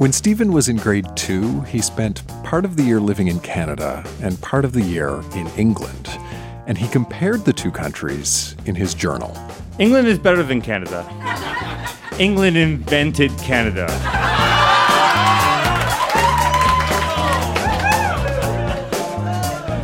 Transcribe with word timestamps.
When 0.00 0.12
Stephen 0.12 0.54
was 0.54 0.70
in 0.70 0.76
grade 0.76 1.04
two, 1.14 1.60
he 1.64 1.82
spent 1.82 2.26
part 2.42 2.64
of 2.64 2.78
the 2.78 2.82
year 2.82 2.98
living 2.98 3.28
in 3.28 3.38
Canada 3.40 4.02
and 4.22 4.40
part 4.40 4.64
of 4.64 4.72
the 4.72 4.80
year 4.80 5.20
in 5.34 5.46
England. 5.58 6.08
And 6.66 6.78
he 6.78 6.88
compared 6.88 7.44
the 7.44 7.52
two 7.52 7.70
countries 7.70 8.56
in 8.64 8.74
his 8.74 8.94
journal. 8.94 9.36
England 9.78 10.08
is 10.08 10.18
better 10.18 10.42
than 10.42 10.62
Canada. 10.62 11.04
England 12.18 12.56
invented 12.56 13.30
Canada. 13.40 13.88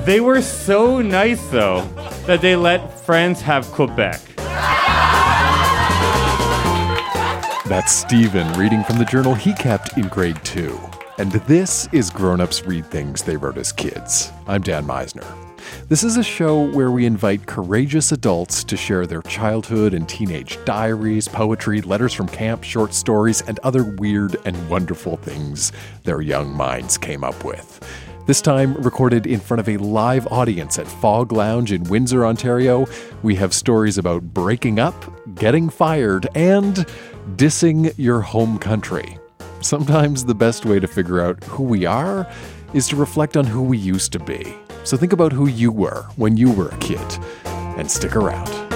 They 0.06 0.20
were 0.20 0.40
so 0.40 1.02
nice, 1.02 1.46
though, 1.48 1.82
that 2.24 2.40
they 2.40 2.56
let 2.56 2.98
France 3.00 3.42
have 3.42 3.66
Quebec. 3.66 4.25
That's 7.68 7.90
Stephen 7.90 8.46
reading 8.52 8.84
from 8.84 8.96
the 8.96 9.04
journal 9.04 9.34
he 9.34 9.52
kept 9.52 9.98
in 9.98 10.06
grade 10.06 10.40
two. 10.44 10.78
And 11.18 11.32
this 11.32 11.88
is 11.90 12.10
Grown 12.10 12.40
Ups 12.40 12.64
Read 12.64 12.86
Things 12.86 13.24
They 13.24 13.36
Wrote 13.36 13.58
as 13.58 13.72
Kids. 13.72 14.30
I'm 14.46 14.62
Dan 14.62 14.86
Misener. 14.86 15.26
This 15.88 16.04
is 16.04 16.16
a 16.16 16.22
show 16.22 16.70
where 16.70 16.92
we 16.92 17.06
invite 17.06 17.46
courageous 17.46 18.12
adults 18.12 18.62
to 18.62 18.76
share 18.76 19.04
their 19.04 19.22
childhood 19.22 19.94
and 19.94 20.08
teenage 20.08 20.64
diaries, 20.64 21.26
poetry, 21.26 21.80
letters 21.80 22.12
from 22.12 22.28
camp, 22.28 22.62
short 22.62 22.94
stories, 22.94 23.40
and 23.48 23.58
other 23.64 23.82
weird 23.82 24.36
and 24.44 24.70
wonderful 24.70 25.16
things 25.16 25.72
their 26.04 26.20
young 26.20 26.54
minds 26.54 26.96
came 26.96 27.24
up 27.24 27.42
with. 27.42 27.80
This 28.26 28.40
time, 28.40 28.74
recorded 28.82 29.24
in 29.24 29.38
front 29.38 29.60
of 29.60 29.68
a 29.68 29.76
live 29.76 30.26
audience 30.32 30.80
at 30.80 30.88
Fog 30.88 31.30
Lounge 31.30 31.70
in 31.70 31.84
Windsor, 31.84 32.26
Ontario, 32.26 32.86
we 33.22 33.36
have 33.36 33.54
stories 33.54 33.98
about 33.98 34.34
breaking 34.34 34.80
up, 34.80 35.36
getting 35.36 35.68
fired, 35.68 36.26
and 36.34 36.74
dissing 37.36 37.94
your 37.96 38.20
home 38.20 38.58
country. 38.58 39.16
Sometimes 39.60 40.24
the 40.24 40.34
best 40.34 40.66
way 40.66 40.80
to 40.80 40.88
figure 40.88 41.20
out 41.20 41.44
who 41.44 41.62
we 41.62 41.86
are 41.86 42.28
is 42.74 42.88
to 42.88 42.96
reflect 42.96 43.36
on 43.36 43.44
who 43.44 43.62
we 43.62 43.78
used 43.78 44.10
to 44.10 44.18
be. 44.18 44.56
So 44.82 44.96
think 44.96 45.12
about 45.12 45.30
who 45.30 45.46
you 45.46 45.70
were 45.70 46.02
when 46.16 46.36
you 46.36 46.50
were 46.50 46.70
a 46.70 46.78
kid 46.78 47.18
and 47.44 47.88
stick 47.88 48.16
around. 48.16 48.75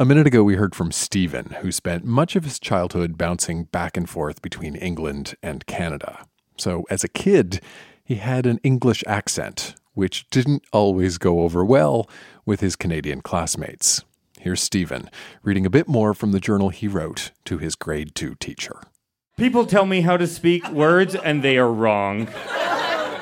A 0.00 0.06
minute 0.06 0.26
ago, 0.26 0.42
we 0.42 0.54
heard 0.54 0.74
from 0.74 0.92
Stephen, 0.92 1.56
who 1.60 1.70
spent 1.70 2.06
much 2.06 2.34
of 2.34 2.44
his 2.44 2.58
childhood 2.58 3.18
bouncing 3.18 3.64
back 3.64 3.98
and 3.98 4.08
forth 4.08 4.40
between 4.40 4.74
England 4.74 5.34
and 5.42 5.66
Canada. 5.66 6.24
So, 6.56 6.86
as 6.88 7.04
a 7.04 7.08
kid, 7.08 7.60
he 8.02 8.14
had 8.14 8.46
an 8.46 8.60
English 8.62 9.04
accent, 9.06 9.74
which 9.92 10.26
didn't 10.30 10.62
always 10.72 11.18
go 11.18 11.42
over 11.42 11.62
well 11.66 12.08
with 12.46 12.60
his 12.60 12.76
Canadian 12.76 13.20
classmates. 13.20 14.02
Here's 14.38 14.62
Stephen 14.62 15.10
reading 15.42 15.66
a 15.66 15.70
bit 15.70 15.86
more 15.86 16.14
from 16.14 16.32
the 16.32 16.40
journal 16.40 16.70
he 16.70 16.88
wrote 16.88 17.32
to 17.44 17.58
his 17.58 17.74
grade 17.74 18.14
two 18.14 18.36
teacher. 18.36 18.80
People 19.36 19.66
tell 19.66 19.84
me 19.84 20.00
how 20.00 20.16
to 20.16 20.26
speak 20.26 20.66
words, 20.70 21.14
and 21.14 21.42
they 21.44 21.58
are 21.58 21.70
wrong. 21.70 22.26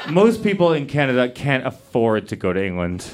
Most 0.09 0.45
people 0.45 0.73
in 0.73 0.87
Canada 0.87 1.29
can't 1.29 1.67
afford 1.67 2.29
to 2.29 2.37
go 2.37 2.53
to 2.53 2.65
England. 2.65 3.05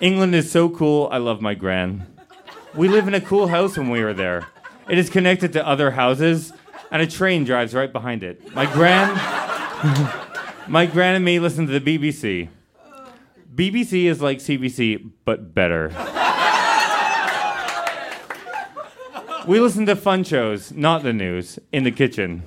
England 0.00 0.34
is 0.34 0.50
so 0.50 0.68
cool. 0.68 1.08
I 1.10 1.18
love 1.18 1.40
my 1.40 1.54
gran. 1.54 2.06
We 2.74 2.88
live 2.88 3.06
in 3.06 3.14
a 3.14 3.20
cool 3.20 3.46
house 3.48 3.78
when 3.78 3.90
we 3.90 4.02
were 4.02 4.14
there. 4.14 4.46
It 4.88 4.98
is 4.98 5.08
connected 5.08 5.52
to 5.52 5.66
other 5.66 5.92
houses, 5.92 6.52
and 6.90 7.00
a 7.00 7.06
train 7.06 7.44
drives 7.44 7.74
right 7.74 7.92
behind 7.92 8.22
it. 8.22 8.54
My 8.54 8.66
gran, 8.66 9.14
my 10.68 10.86
gran 10.86 11.14
and 11.14 11.24
me 11.24 11.38
listen 11.38 11.66
to 11.66 11.78
the 11.78 11.98
BBC. 11.98 12.48
BBC 13.54 14.04
is 14.04 14.20
like 14.20 14.38
CBC, 14.38 15.10
but 15.24 15.54
better. 15.54 15.90
We 19.46 19.60
listen 19.60 19.86
to 19.86 19.94
fun 19.94 20.24
shows, 20.24 20.72
not 20.72 21.02
the 21.02 21.12
news, 21.12 21.58
in 21.70 21.84
the 21.84 21.90
kitchen. 21.90 22.42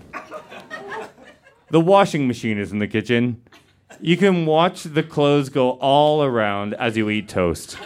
The 1.70 1.80
washing 1.80 2.28
machine 2.28 2.58
is 2.58 2.72
in 2.72 2.80
the 2.80 2.88
kitchen. 2.88 3.42
You 4.00 4.16
can 4.16 4.46
watch 4.46 4.84
the 4.84 5.02
clothes 5.02 5.50
go 5.50 5.72
all 5.72 6.24
around 6.24 6.74
as 6.76 6.96
you 6.98 7.10
eat 7.10 7.28
toast. 7.28 7.78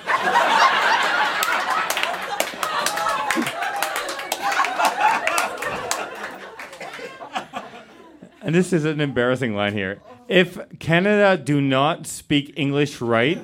and 8.42 8.54
this 8.54 8.74
is 8.74 8.84
an 8.84 9.00
embarrassing 9.00 9.56
line 9.56 9.74
here. 9.74 10.02
If 10.28 10.60
Canada 10.80 11.42
do 11.42 11.62
not 11.62 12.08
speak 12.08 12.54
English 12.58 13.00
right, 13.00 13.40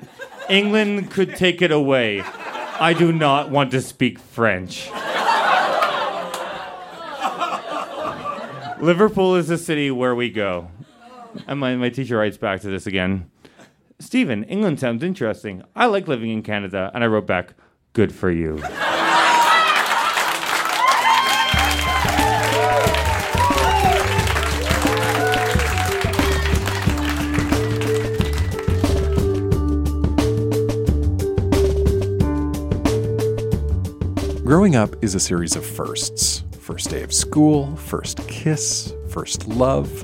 England 0.50 1.12
could 1.12 1.36
take 1.36 1.62
it 1.62 1.72
away. 1.72 2.22
I 2.80 2.94
do 2.94 3.14
not 3.14 3.50
want 3.50 3.72
to 3.72 3.82
speak 3.82 4.20
French. 4.20 4.90
Liverpool 8.82 9.36
is 9.36 9.48
the 9.48 9.58
city 9.58 9.90
where 9.90 10.14
we 10.14 10.30
go. 10.30 10.70
And 11.48 11.60
my, 11.60 11.76
my 11.76 11.90
teacher 11.90 12.18
writes 12.18 12.38
back 12.38 12.62
to 12.62 12.70
this 12.70 12.88
again. 12.88 13.30
Stephen, 14.00 14.44
England 14.46 14.80
sounds 14.80 15.04
interesting. 15.04 15.64
I 15.76 15.86
like 15.86 16.08
living 16.08 16.30
in 16.30 16.44
Canada. 16.44 16.92
And 16.94 17.04
I 17.04 17.08
wrote 17.08 17.28
back, 17.28 17.54
good 17.94 18.14
for 18.14 18.32
you. 18.32 18.62
Growing 34.44 34.76
up 34.76 34.96
is 35.04 35.14
a 35.14 35.20
series 35.20 35.56
of 35.56 35.66
firsts 35.66 36.44
first 36.68 36.90
day 36.90 37.02
of 37.02 37.14
school, 37.14 37.74
first 37.78 38.18
kiss, 38.28 38.94
first 39.08 39.48
love. 39.48 40.04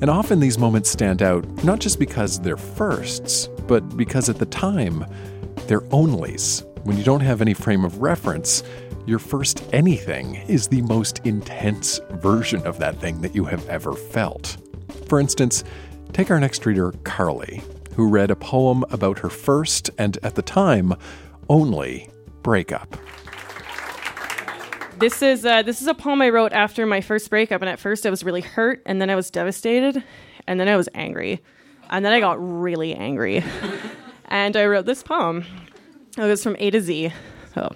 And 0.00 0.10
often 0.10 0.40
these 0.40 0.58
moments 0.58 0.90
stand 0.90 1.22
out 1.22 1.46
not 1.64 1.78
just 1.78 1.98
because 1.98 2.38
they're 2.38 2.56
firsts, 2.56 3.48
but 3.66 3.96
because 3.96 4.28
at 4.28 4.38
the 4.38 4.46
time, 4.46 5.06
they're 5.66 5.80
onlys. 5.82 6.64
When 6.84 6.98
you 6.98 7.04
don't 7.04 7.20
have 7.20 7.40
any 7.40 7.54
frame 7.54 7.84
of 7.84 8.02
reference, 8.02 8.62
your 9.06 9.18
first 9.18 9.62
anything 9.72 10.36
is 10.48 10.68
the 10.68 10.82
most 10.82 11.20
intense 11.24 12.00
version 12.10 12.64
of 12.66 12.78
that 12.78 13.00
thing 13.00 13.20
that 13.22 13.34
you 13.34 13.44
have 13.44 13.66
ever 13.68 13.94
felt. 13.94 14.56
For 15.08 15.18
instance, 15.18 15.64
take 16.12 16.30
our 16.30 16.40
next 16.40 16.66
reader, 16.66 16.92
Carly, 17.04 17.62
who 17.94 18.08
read 18.08 18.30
a 18.30 18.36
poem 18.36 18.84
about 18.90 19.18
her 19.20 19.30
first 19.30 19.90
and, 19.96 20.18
at 20.22 20.34
the 20.34 20.42
time, 20.42 20.92
only 21.48 22.10
breakup. 22.42 22.96
This 24.98 25.20
is 25.20 25.44
uh, 25.44 25.60
this 25.60 25.82
is 25.82 25.88
a 25.88 25.94
poem 25.94 26.22
I 26.22 26.30
wrote 26.30 26.54
after 26.54 26.86
my 26.86 27.02
first 27.02 27.28
breakup, 27.28 27.60
and 27.60 27.68
at 27.68 27.78
first 27.78 28.06
I 28.06 28.10
was 28.10 28.24
really 28.24 28.40
hurt, 28.40 28.82
and 28.86 28.98
then 28.98 29.10
I 29.10 29.14
was 29.14 29.30
devastated, 29.30 30.02
and 30.46 30.58
then 30.58 30.68
I 30.68 30.76
was 30.76 30.88
angry, 30.94 31.42
and 31.90 32.02
then 32.02 32.14
I 32.14 32.20
got 32.20 32.38
really 32.40 32.94
angry, 32.94 33.44
and 34.26 34.56
I 34.56 34.64
wrote 34.64 34.86
this 34.86 35.02
poem. 35.02 35.44
It 36.16 36.22
was 36.22 36.42
from 36.42 36.56
A 36.58 36.70
to 36.70 36.80
Z. 36.80 37.12
Oh. 37.56 37.70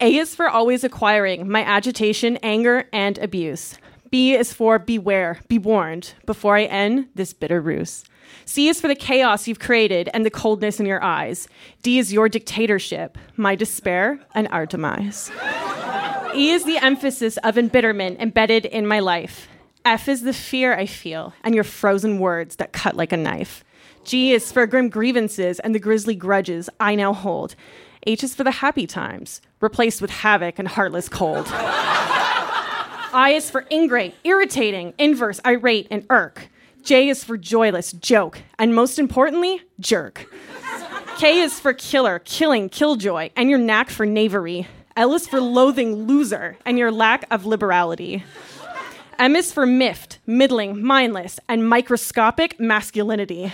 A 0.00 0.16
is 0.16 0.34
for 0.34 0.50
always 0.50 0.84
acquiring 0.84 1.48
my 1.48 1.64
agitation, 1.64 2.36
anger, 2.42 2.88
and 2.92 3.16
abuse. 3.18 3.78
B 4.10 4.34
is 4.34 4.52
for 4.52 4.78
beware, 4.78 5.40
be 5.48 5.58
warned, 5.58 6.12
before 6.26 6.56
I 6.56 6.64
end 6.64 7.08
this 7.14 7.32
bitter 7.32 7.60
ruse. 7.60 8.04
C 8.44 8.68
is 8.68 8.82
for 8.82 8.88
the 8.88 8.94
chaos 8.94 9.48
you've 9.48 9.60
created 9.60 10.10
and 10.12 10.26
the 10.26 10.30
coldness 10.30 10.78
in 10.78 10.84
your 10.84 11.02
eyes. 11.02 11.48
D 11.82 11.98
is 11.98 12.12
your 12.12 12.28
dictatorship, 12.28 13.16
my 13.36 13.54
despair, 13.54 14.20
and 14.34 14.46
our 14.48 14.66
demise. 14.66 15.30
E 16.34 16.50
is 16.50 16.64
the 16.64 16.78
emphasis 16.78 17.36
of 17.38 17.56
embitterment 17.56 18.20
embedded 18.20 18.66
in 18.66 18.88
my 18.88 18.98
life. 18.98 19.48
F 19.84 20.08
is 20.08 20.22
the 20.22 20.32
fear 20.32 20.74
I 20.74 20.86
feel 20.86 21.32
and 21.44 21.54
your 21.54 21.62
frozen 21.62 22.18
words 22.18 22.56
that 22.56 22.72
cut 22.72 22.96
like 22.96 23.12
a 23.12 23.16
knife. 23.16 23.62
G 24.02 24.32
is 24.32 24.50
for 24.50 24.66
grim 24.66 24.88
grievances 24.88 25.60
and 25.60 25.72
the 25.74 25.78
grisly 25.78 26.16
grudges 26.16 26.68
I 26.80 26.96
now 26.96 27.12
hold. 27.12 27.54
H 28.06 28.24
is 28.24 28.34
for 28.34 28.42
the 28.42 28.50
happy 28.50 28.86
times, 28.86 29.40
replaced 29.60 30.02
with 30.02 30.10
havoc 30.10 30.58
and 30.58 30.66
heartless 30.66 31.08
cold. 31.08 31.46
I 33.16 33.34
is 33.36 33.48
for 33.48 33.64
ingrate, 33.70 34.14
irritating, 34.24 34.92
inverse, 34.98 35.40
irate, 35.46 35.86
and 35.88 36.04
irk. 36.10 36.48
J 36.82 37.08
is 37.08 37.22
for 37.22 37.36
joyless, 37.36 37.92
joke, 37.92 38.42
and 38.58 38.74
most 38.74 38.98
importantly, 38.98 39.62
jerk. 39.78 40.26
K 41.16 41.38
is 41.38 41.60
for 41.60 41.72
killer, 41.72 42.18
killing, 42.18 42.68
killjoy, 42.68 43.30
and 43.36 43.48
your 43.48 43.60
knack 43.60 43.88
for 43.88 44.04
knavery. 44.04 44.66
L 44.96 45.12
is 45.14 45.26
for 45.26 45.40
loathing, 45.40 46.06
loser, 46.06 46.56
and 46.64 46.78
your 46.78 46.92
lack 46.92 47.24
of 47.28 47.44
liberality. 47.44 48.22
M 49.18 49.34
is 49.34 49.52
for 49.52 49.66
miffed, 49.66 50.20
middling, 50.24 50.84
mindless, 50.84 51.40
and 51.48 51.68
microscopic 51.68 52.60
masculinity. 52.60 53.52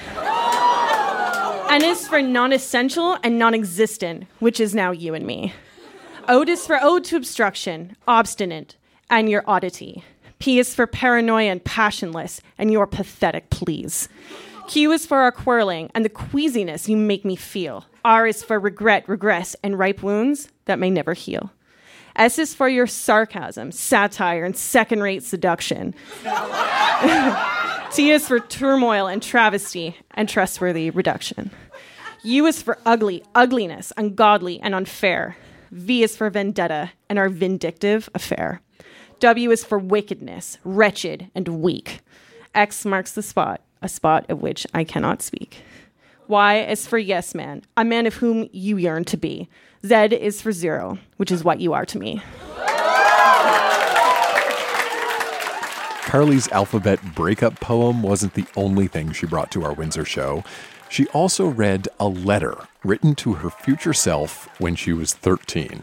N 1.70 1.82
is 1.82 2.06
for 2.06 2.20
non 2.20 2.52
essential 2.52 3.16
and 3.22 3.38
non 3.38 3.54
existent, 3.54 4.26
which 4.38 4.60
is 4.60 4.74
now 4.74 4.90
you 4.90 5.14
and 5.14 5.26
me. 5.26 5.54
O 6.28 6.42
is 6.42 6.66
for 6.66 6.78
ode 6.82 7.04
to 7.04 7.16
obstruction, 7.16 7.96
obstinate, 8.06 8.76
and 9.08 9.30
your 9.30 9.42
oddity. 9.46 10.04
P 10.40 10.58
is 10.58 10.74
for 10.74 10.86
paranoia 10.86 11.50
and 11.50 11.64
passionless, 11.64 12.42
and 12.58 12.70
your 12.70 12.86
pathetic 12.86 13.48
please. 13.48 14.10
Q 14.68 14.92
is 14.92 15.06
for 15.06 15.18
our 15.18 15.32
quarreling 15.32 15.90
and 15.94 16.04
the 16.04 16.10
queasiness 16.10 16.86
you 16.86 16.98
make 16.98 17.24
me 17.24 17.34
feel. 17.34 17.86
R 18.04 18.26
is 18.26 18.42
for 18.42 18.60
regret, 18.60 19.08
regress, 19.08 19.56
and 19.62 19.78
ripe 19.78 20.02
wounds 20.02 20.48
that 20.70 20.78
may 20.78 20.88
never 20.88 21.12
heal. 21.14 21.50
S 22.16 22.38
is 22.38 22.54
for 22.54 22.68
your 22.68 22.86
sarcasm, 22.86 23.72
satire, 23.72 24.44
and 24.44 24.56
second 24.56 25.02
rate 25.02 25.24
seduction. 25.24 25.94
T 27.92 28.10
is 28.12 28.28
for 28.28 28.38
turmoil 28.38 29.08
and 29.08 29.20
travesty 29.20 29.96
and 30.12 30.28
trustworthy 30.28 30.90
reduction. 30.90 31.50
U 32.22 32.46
is 32.46 32.62
for 32.62 32.78
ugly, 32.86 33.24
ugliness, 33.34 33.92
ungodly, 33.96 34.60
and 34.60 34.74
unfair. 34.74 35.36
V 35.72 36.04
is 36.04 36.16
for 36.16 36.30
vendetta 36.30 36.92
and 37.08 37.18
our 37.18 37.28
vindictive 37.28 38.08
affair. 38.14 38.60
W 39.18 39.50
is 39.50 39.64
for 39.64 39.78
wickedness, 39.78 40.58
wretched, 40.62 41.30
and 41.34 41.48
weak. 41.48 42.00
X 42.54 42.84
marks 42.84 43.12
the 43.12 43.22
spot, 43.22 43.60
a 43.82 43.88
spot 43.88 44.24
of 44.28 44.40
which 44.40 44.66
I 44.72 44.84
cannot 44.84 45.20
speak. 45.20 45.62
Y 46.30 46.60
is 46.60 46.86
for 46.86 46.96
yes 46.96 47.34
man, 47.34 47.62
a 47.76 47.84
man 47.84 48.06
of 48.06 48.14
whom 48.14 48.48
you 48.52 48.76
yearn 48.76 49.04
to 49.06 49.16
be. 49.16 49.48
Z 49.84 49.94
is 50.14 50.40
for 50.40 50.52
zero, 50.52 50.96
which 51.16 51.32
is 51.32 51.42
what 51.42 51.60
you 51.60 51.72
are 51.72 51.84
to 51.84 51.98
me. 51.98 52.22
Carly's 56.04 56.48
alphabet 56.52 57.00
breakup 57.16 57.58
poem 57.58 58.02
wasn't 58.02 58.34
the 58.34 58.46
only 58.56 58.86
thing 58.86 59.10
she 59.10 59.26
brought 59.26 59.50
to 59.50 59.64
our 59.64 59.72
Windsor 59.72 60.04
show. 60.04 60.44
She 60.88 61.08
also 61.08 61.48
read 61.48 61.88
a 61.98 62.06
letter 62.06 62.56
written 62.84 63.16
to 63.16 63.34
her 63.34 63.50
future 63.50 63.92
self 63.92 64.48
when 64.60 64.76
she 64.76 64.92
was 64.92 65.12
13. 65.12 65.82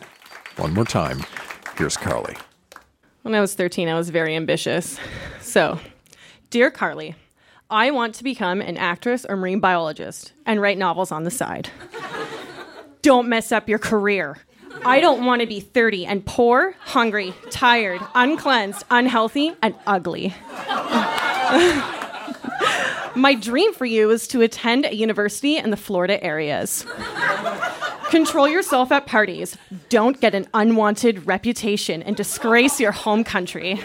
One 0.55 0.73
more 0.73 0.85
time, 0.85 1.25
here's 1.77 1.97
Carly. 1.97 2.38
When 3.23 3.35
I 3.35 3.41
was 3.41 3.53
13, 3.53 3.89
I 3.89 3.97
was 3.97 4.11
very 4.11 4.33
ambitious. 4.33 4.97
So, 5.41 5.79
dear 6.49 6.71
Carly, 6.71 7.15
I 7.69 7.91
want 7.91 8.15
to 8.15 8.23
become 8.23 8.61
an 8.61 8.77
actress 8.77 9.25
or 9.27 9.35
marine 9.35 9.59
biologist 9.59 10.31
and 10.45 10.61
write 10.61 10.77
novels 10.77 11.11
on 11.11 11.23
the 11.23 11.31
side. 11.31 11.69
don't 13.01 13.27
mess 13.27 13.51
up 13.51 13.67
your 13.67 13.79
career. 13.79 14.37
I 14.85 15.01
don't 15.01 15.25
want 15.25 15.41
to 15.41 15.47
be 15.47 15.59
30 15.59 16.05
and 16.05 16.25
poor, 16.25 16.75
hungry, 16.79 17.33
tired, 17.49 17.99
uncleansed, 18.15 18.85
unhealthy, 18.89 19.53
and 19.61 19.75
ugly. 19.85 20.33
My 23.15 23.35
dream 23.39 23.73
for 23.73 23.85
you 23.85 24.11
is 24.11 24.27
to 24.29 24.41
attend 24.41 24.85
a 24.85 24.95
university 24.95 25.57
in 25.57 25.71
the 25.71 25.77
Florida 25.77 26.23
areas. 26.23 26.85
Control 28.09 28.47
yourself 28.47 28.91
at 28.91 29.07
parties. 29.07 29.57
Don't 29.89 30.21
get 30.21 30.33
an 30.35 30.47
unwanted 30.53 31.27
reputation 31.27 32.01
and 32.03 32.15
disgrace 32.15 32.79
your 32.79 32.93
home 32.93 33.25
country. 33.25 33.81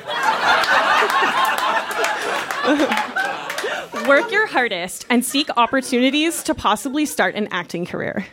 Work 4.08 4.32
your 4.32 4.46
hardest 4.46 5.06
and 5.10 5.24
seek 5.24 5.48
opportunities 5.56 6.42
to 6.44 6.54
possibly 6.54 7.06
start 7.06 7.34
an 7.36 7.48
acting 7.52 7.86
career. 7.86 8.26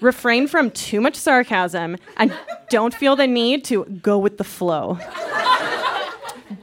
Refrain 0.00 0.46
from 0.46 0.70
too 0.70 1.00
much 1.00 1.14
sarcasm 1.14 1.98
and 2.16 2.32
don't 2.70 2.94
feel 2.94 3.16
the 3.16 3.26
need 3.26 3.64
to 3.66 3.84
go 3.84 4.18
with 4.18 4.38
the 4.38 4.44
flow. 4.44 4.98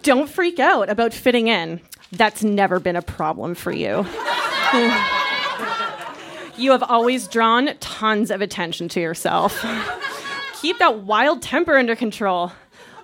Don't 0.02 0.28
freak 0.30 0.60
out 0.60 0.90
about 0.90 1.14
fitting 1.14 1.48
in. 1.48 1.80
That's 2.12 2.44
never 2.44 2.80
been 2.80 2.96
a 2.96 3.02
problem 3.02 3.54
for 3.54 3.72
you. 3.72 4.06
you 6.58 6.72
have 6.72 6.84
always 6.84 7.28
drawn 7.28 7.70
tons 7.80 8.32
of 8.32 8.42
attention 8.42 8.90
to 8.90 9.00
yourself. 9.00 9.64
Keep 10.62 10.80
that 10.80 11.02
wild 11.02 11.44
temper 11.44 11.78
under 11.78 11.96
control. 11.96 12.52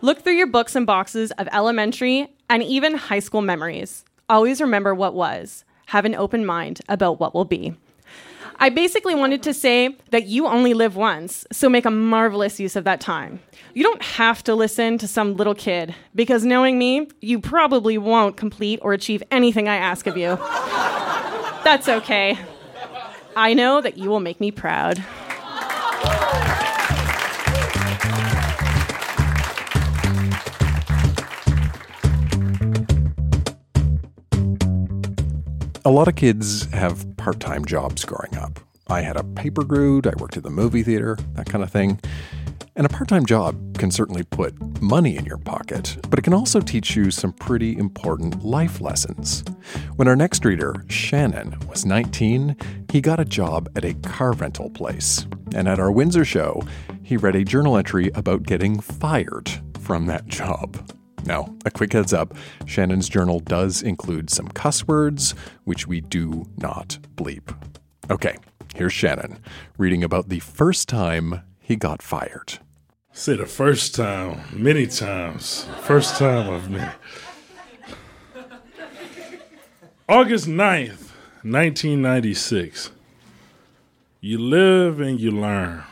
Look 0.01 0.23
through 0.23 0.33
your 0.33 0.47
books 0.47 0.75
and 0.75 0.87
boxes 0.87 1.31
of 1.31 1.47
elementary 1.51 2.27
and 2.49 2.63
even 2.63 2.95
high 2.95 3.19
school 3.19 3.41
memories. 3.41 4.03
Always 4.29 4.61
remember 4.61 4.95
what 4.95 5.13
was. 5.13 5.65
Have 5.87 6.05
an 6.05 6.15
open 6.15 6.45
mind 6.45 6.81
about 6.87 7.19
what 7.19 7.33
will 7.33 7.45
be. 7.45 7.75
I 8.57 8.69
basically 8.69 9.15
wanted 9.15 9.43
to 9.43 9.53
say 9.53 9.97
that 10.11 10.27
you 10.27 10.45
only 10.47 10.73
live 10.73 10.95
once, 10.95 11.45
so 11.51 11.67
make 11.67 11.85
a 11.85 11.91
marvelous 11.91 12.59
use 12.59 12.75
of 12.75 12.83
that 12.85 13.01
time. 13.01 13.41
You 13.73 13.83
don't 13.83 14.01
have 14.01 14.43
to 14.43 14.55
listen 14.55 14.97
to 14.99 15.07
some 15.07 15.35
little 15.35 15.55
kid, 15.55 15.93
because 16.15 16.45
knowing 16.45 16.77
me, 16.77 17.09
you 17.19 17.39
probably 17.39 17.97
won't 17.97 18.37
complete 18.37 18.79
or 18.81 18.93
achieve 18.93 19.23
anything 19.31 19.67
I 19.67 19.75
ask 19.75 20.07
of 20.07 20.15
you. 20.15 20.37
That's 21.63 21.89
okay. 21.89 22.37
I 23.35 23.53
know 23.53 23.81
that 23.81 23.97
you 23.97 24.09
will 24.09 24.19
make 24.19 24.39
me 24.39 24.51
proud. 24.51 25.03
A 35.85 35.91
lot 35.91 36.07
of 36.07 36.15
kids 36.15 36.63
have 36.71 37.05
part 37.17 37.41
time 37.41 37.65
jobs 37.65 38.05
growing 38.05 38.37
up. 38.37 38.61
I 38.87 39.01
had 39.01 39.17
a 39.17 39.23
paper 39.23 39.63
route, 39.63 40.07
I 40.07 40.13
worked 40.17 40.37
at 40.37 40.43
the 40.43 40.49
movie 40.49 40.81
theater, 40.81 41.17
that 41.33 41.47
kind 41.47 41.61
of 41.61 41.71
thing. 41.71 41.99
And 42.77 42.85
a 42.85 42.89
part 42.89 43.09
time 43.09 43.25
job 43.25 43.77
can 43.77 43.91
certainly 43.91 44.23
put 44.23 44.81
money 44.81 45.17
in 45.17 45.25
your 45.25 45.37
pocket, 45.37 45.97
but 46.09 46.17
it 46.17 46.21
can 46.21 46.33
also 46.33 46.61
teach 46.61 46.95
you 46.95 47.11
some 47.11 47.33
pretty 47.33 47.77
important 47.77 48.45
life 48.45 48.79
lessons. 48.79 49.43
When 49.97 50.07
our 50.07 50.15
next 50.15 50.45
reader, 50.45 50.85
Shannon, 50.87 51.59
was 51.67 51.85
19, 51.85 52.55
he 52.89 53.01
got 53.01 53.19
a 53.19 53.25
job 53.25 53.69
at 53.75 53.83
a 53.83 53.93
car 53.95 54.31
rental 54.31 54.69
place. 54.69 55.27
And 55.53 55.67
at 55.67 55.79
our 55.79 55.91
Windsor 55.91 56.23
show, 56.23 56.63
he 57.03 57.17
read 57.17 57.35
a 57.35 57.43
journal 57.43 57.75
entry 57.75 58.09
about 58.15 58.43
getting 58.43 58.79
fired 58.79 59.51
from 59.81 60.05
that 60.05 60.27
job. 60.27 60.77
Now, 61.25 61.55
a 61.65 61.71
quick 61.71 61.93
heads 61.93 62.13
up 62.13 62.33
Shannon's 62.65 63.07
journal 63.07 63.39
does 63.39 63.81
include 63.81 64.29
some 64.29 64.47
cuss 64.49 64.87
words, 64.87 65.33
which 65.63 65.87
we 65.87 66.01
do 66.01 66.45
not 66.57 66.97
bleep. 67.15 67.55
Okay, 68.09 68.37
here's 68.75 68.93
Shannon 68.93 69.39
reading 69.77 70.03
about 70.03 70.29
the 70.29 70.39
first 70.39 70.89
time 70.89 71.41
he 71.59 71.75
got 71.75 72.01
fired. 72.01 72.59
Say 73.13 73.35
the 73.35 73.45
first 73.45 73.95
time, 73.95 74.41
many 74.51 74.87
times. 74.87 75.65
First 75.81 76.17
time 76.17 76.51
of 76.51 76.69
many. 76.69 76.91
August 80.09 80.47
9th, 80.47 81.11
1996. 81.43 82.91
You 84.19 84.37
live 84.37 84.99
and 84.99 85.19
you 85.19 85.31
learn. 85.31 85.83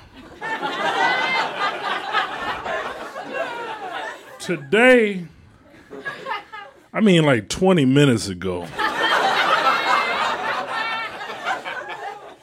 Today, 4.51 5.25
I 6.91 6.99
mean 6.99 7.23
like 7.23 7.47
20 7.47 7.85
minutes 7.85 8.27
ago, 8.27 8.67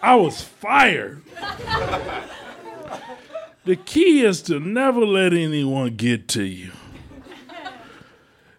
I 0.00 0.14
was 0.14 0.40
fired. 0.40 1.22
The 3.66 3.76
key 3.76 4.24
is 4.24 4.40
to 4.44 4.58
never 4.58 5.04
let 5.04 5.34
anyone 5.34 5.96
get 5.96 6.28
to 6.28 6.44
you. 6.44 6.72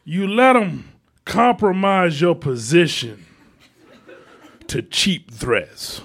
You 0.06 0.28
let 0.28 0.54
them 0.54 0.88
compromise 1.26 2.22
your 2.22 2.36
position 2.36 3.26
to 4.68 4.84
cheap 4.84 5.32
threats. 5.32 6.04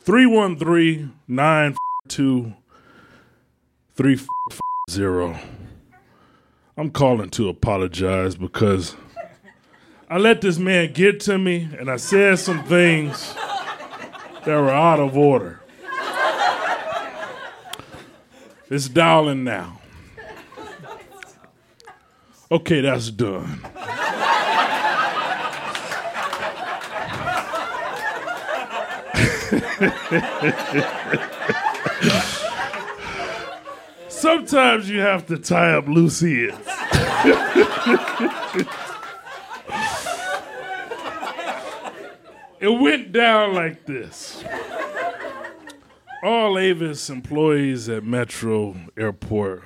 313 0.00 1.12
952 1.28 2.54
350. 3.96 5.61
I'm 6.74 6.90
calling 6.90 7.28
to 7.30 7.50
apologize 7.50 8.34
because 8.34 8.96
I 10.08 10.16
let 10.16 10.40
this 10.40 10.56
man 10.58 10.94
get 10.94 11.20
to 11.20 11.36
me 11.36 11.68
and 11.78 11.90
I 11.90 11.98
said 11.98 12.38
some 12.38 12.64
things 12.64 13.34
that 13.34 14.46
were 14.46 14.70
out 14.70 14.98
of 14.98 15.14
order. 15.14 15.60
It's 18.70 18.88
dialing 18.88 19.44
now. 19.44 19.80
Okay, 22.50 22.80
that's 22.80 23.10
done. 23.10 23.60
Sometimes 34.22 34.88
you 34.88 35.00
have 35.00 35.26
to 35.26 35.36
tie 35.36 35.72
up 35.72 35.88
loose 35.88 36.22
ends. 36.22 36.56
It 42.60 42.68
went 42.68 43.10
down 43.10 43.52
like 43.54 43.84
this. 43.84 44.44
All 46.22 46.56
Avis 46.56 47.10
employees 47.10 47.88
at 47.88 48.04
Metro 48.04 48.76
Airport 48.96 49.64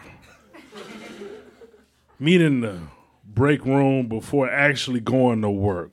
meet 2.19 2.41
in 2.41 2.63
the 2.63 2.79
break 3.27 3.63
room 3.67 4.09
before 4.09 4.49
actually 4.51 5.01
going 5.01 5.43
to 5.43 5.51
work. 5.51 5.91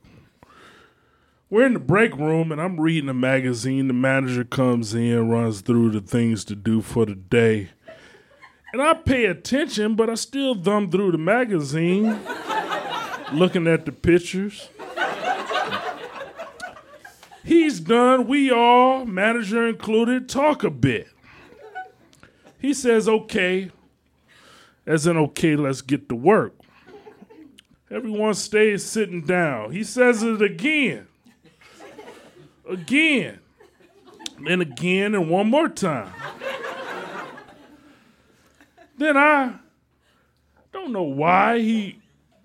We're 1.50 1.66
in 1.66 1.74
the 1.74 1.80
break 1.80 2.16
room 2.16 2.50
and 2.50 2.62
I'm 2.62 2.80
reading 2.80 3.10
a 3.10 3.14
magazine. 3.14 3.90
The 3.90 3.94
manager 3.94 4.46
comes 4.46 4.94
in, 4.94 5.30
runs 5.30 5.60
through 5.60 5.90
the 5.90 6.00
things 6.00 6.46
to 6.46 6.56
do 6.56 6.82
for 6.82 7.06
the 7.06 7.16
day. 7.16 7.72
And 8.74 8.82
I 8.82 8.96
pay 8.96 9.26
attention, 9.26 9.94
but 9.94 10.10
I 10.10 10.16
still 10.16 10.56
thumb 10.56 10.90
through 10.90 11.12
the 11.12 11.20
magazine, 11.20 12.20
looking 13.32 13.68
at 13.68 13.86
the 13.86 13.92
pictures. 13.92 14.68
He's 17.44 17.80
done. 17.80 18.28
We 18.28 18.50
all, 18.50 19.06
manager 19.06 19.68
included, 19.68 20.28
talk 20.28 20.64
a 20.64 20.72
bit. 20.72 21.08
He 22.58 22.74
says, 22.74 23.08
okay, 23.08 23.70
as 24.88 25.06
in, 25.06 25.18
okay, 25.18 25.56
let's 25.56 25.82
get 25.82 26.10
to 26.10 26.16
work. 26.16 26.56
Everyone 27.92 28.34
stays 28.34 28.84
sitting 28.84 29.22
down. 29.22 29.72
He 29.72 29.84
says 29.84 30.24
it 30.24 30.42
again, 30.42 31.06
again, 32.68 33.38
and 34.50 34.64
again, 34.64 35.14
and 35.14 35.30
one 35.30 35.48
more 35.48 35.70
time. 35.70 36.12
Then 39.04 39.18
I 39.18 39.56
don't 40.72 40.92
know 40.92 41.04
why 41.04 41.60
he 41.60 42.00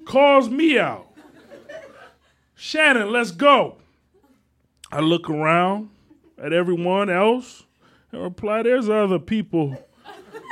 calls 0.05 0.49
me 0.49 0.79
out. 0.79 1.07
Shannon, 2.55 3.12
let's 3.12 3.31
go. 3.31 3.77
I 4.91 5.00
look 5.00 5.31
around 5.31 5.91
at 6.43 6.53
everyone 6.53 7.11
else 7.11 7.65
and 8.12 8.23
reply, 8.23 8.62
there's 8.62 8.88
other 8.88 9.19
people 9.19 9.77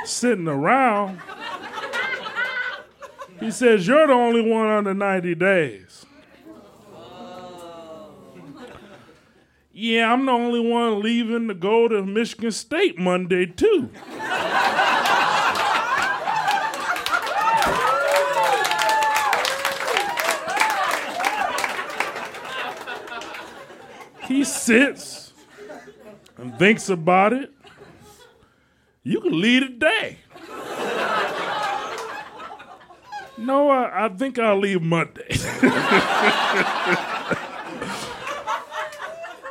sitting 0.05 0.47
around. 0.47 1.19
He 3.39 3.51
says, 3.51 3.87
You're 3.87 4.07
the 4.07 4.13
only 4.13 4.41
one 4.41 4.67
under 4.67 4.93
90 4.93 5.35
days. 5.35 6.05
Yeah, 9.71 10.11
I'm 10.11 10.25
the 10.25 10.31
only 10.31 10.59
one 10.59 11.01
leaving 11.01 11.47
to 11.49 11.53
go 11.53 11.87
to 11.87 12.03
Michigan 12.03 12.51
State 12.51 12.97
Monday, 12.97 13.45
too. 13.45 13.91
He 24.27 24.43
sits 24.43 25.33
and 26.37 26.57
thinks 26.59 26.89
about 26.89 27.33
it. 27.33 27.51
You 29.03 29.21
can 29.21 29.39
leave 29.39 29.63
today. 29.63 30.17
No, 33.37 33.69
I, 33.69 34.05
I 34.05 34.09
think 34.09 34.39
I'll 34.39 34.59
leave 34.59 34.81
Monday. 34.81 35.27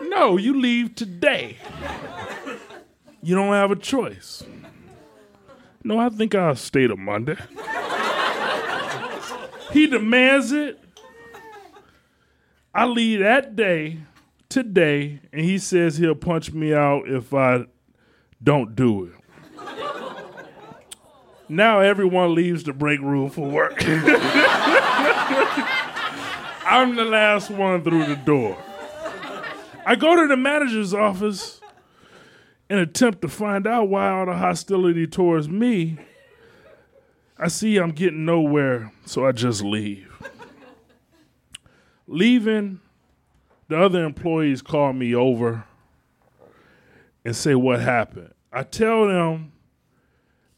no, 0.03 0.37
you 0.37 0.61
leave 0.61 0.97
today. 0.97 1.59
You 3.23 3.37
don't 3.37 3.53
have 3.53 3.71
a 3.71 3.77
choice. 3.77 4.43
No, 5.85 6.01
I 6.01 6.09
think 6.09 6.35
I'll 6.35 6.57
stay 6.57 6.89
to 6.89 6.97
Monday. 6.97 7.37
he 9.73 9.87
demands 9.87 10.51
it. 10.51 10.81
I 12.75 12.87
leave 12.87 13.21
that 13.21 13.55
day 13.55 13.99
today, 14.57 15.21
and 15.35 15.45
he 15.45 15.59
says 15.59 15.99
he'll 15.99 16.15
punch 16.15 16.51
me 16.55 16.73
out 16.73 17.07
if 17.07 17.35
I 17.35 17.67
don't 18.43 18.75
do 18.75 19.05
it. 19.05 19.13
Now 21.47 21.81
everyone 21.81 22.35
leaves 22.35 22.65
the 22.65 22.73
break 22.73 23.03
room 23.03 23.29
for 23.29 23.47
work. 23.47 23.75
I'm 26.65 26.97
the 26.97 27.05
last 27.05 27.51
one 27.51 27.85
through 27.85 28.07
the 28.07 28.17
door. 28.17 28.57
I 29.85 29.95
go 29.95 30.17
to 30.17 30.27
the 30.27 30.39
manager's 30.39 30.95
office 30.95 31.61
and 32.71 32.81
attempt 32.81 33.21
to 33.23 33.29
find 33.29 33.67
out 33.67 33.91
why 33.91 34.09
all 34.09 34.25
the 34.25 34.37
hostility 34.37 35.07
towards 35.07 35.51
me. 35.51 35.99
I 37.39 37.49
see 37.49 37.77
I'm 37.77 37.93
getting 37.93 38.25
nowhere, 38.25 38.91
so 39.05 39.27
I 39.27 39.33
just 39.33 39.63
leave. 39.63 40.11
Leaving, 42.07 42.81
the 43.69 43.81
other 43.81 44.05
employees 44.05 44.63
call 44.63 44.93
me 44.93 45.15
over 45.15 45.65
and 47.25 47.35
say 47.35 47.55
what 47.55 47.81
happened. 47.81 48.33
I 48.53 48.63
tell 48.63 49.09
them 49.09 49.53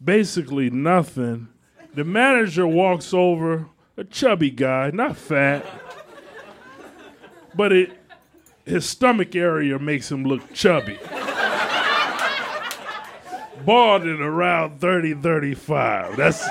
basically 0.03 0.71
nothing. 0.71 1.49
The 1.95 2.05
manager 2.05 2.67
walks 2.67 3.15
over, 3.15 3.67
a 3.97 4.05
chubby 4.05 4.51
guy, 4.51 4.91
not 4.91 5.17
fat, 5.17 5.65
but 7.55 7.73
it 7.73 7.99
his 8.69 8.87
stomach 8.87 9.35
area 9.35 9.79
makes 9.79 10.13
him 10.13 10.25
look 10.25 10.53
chubby. 10.53 10.99
Bald 13.65 14.03
at 14.03 14.21
around 14.21 14.81
30, 14.81 15.15
35. 15.15 16.17
That's 16.17 16.47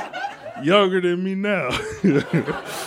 younger 0.64 1.00
than 1.00 1.24
me 1.24 1.36
now. 1.36 1.70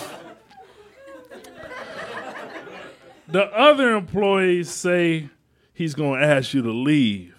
the 3.32 3.44
other 3.56 3.94
employees 3.94 4.70
say 4.70 5.28
he's 5.72 5.94
going 5.94 6.20
to 6.20 6.26
ask 6.26 6.54
you 6.54 6.62
to 6.62 6.72
leave. 6.72 7.36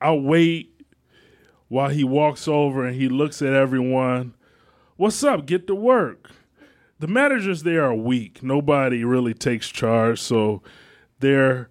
I 0.00 0.12
wait 0.12 0.80
while 1.68 1.88
he 1.88 2.04
walks 2.04 2.46
over 2.46 2.86
and 2.86 2.96
he 2.96 3.08
looks 3.08 3.42
at 3.42 3.52
everyone. 3.52 4.34
What's 4.96 5.22
up? 5.24 5.46
Get 5.46 5.66
to 5.68 5.74
work. 5.74 6.30
The 6.98 7.06
managers 7.06 7.62
there 7.62 7.84
are 7.84 7.94
weak. 7.94 8.42
Nobody 8.42 9.04
really 9.04 9.34
takes 9.34 9.68
charge, 9.68 10.20
so 10.20 10.62
they're 11.20 11.68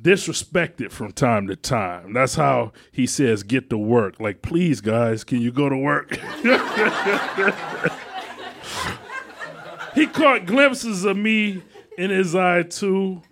disrespected 0.00 0.90
from 0.90 1.12
time 1.12 1.46
to 1.48 1.56
time. 1.56 2.14
That's 2.14 2.34
how 2.34 2.72
he 2.90 3.06
says, 3.06 3.42
get 3.42 3.70
to 3.70 3.78
work. 3.78 4.18
Like, 4.18 4.42
please, 4.42 4.80
guys, 4.80 5.24
can 5.24 5.40
you 5.40 5.52
go 5.52 5.68
to 5.68 5.76
work? 5.76 6.14
he 9.94 10.06
caught 10.06 10.46
glimpses 10.46 11.04
of 11.04 11.18
me 11.18 11.62
in 11.98 12.10
his 12.10 12.34
eye, 12.34 12.62
too. 12.62 13.22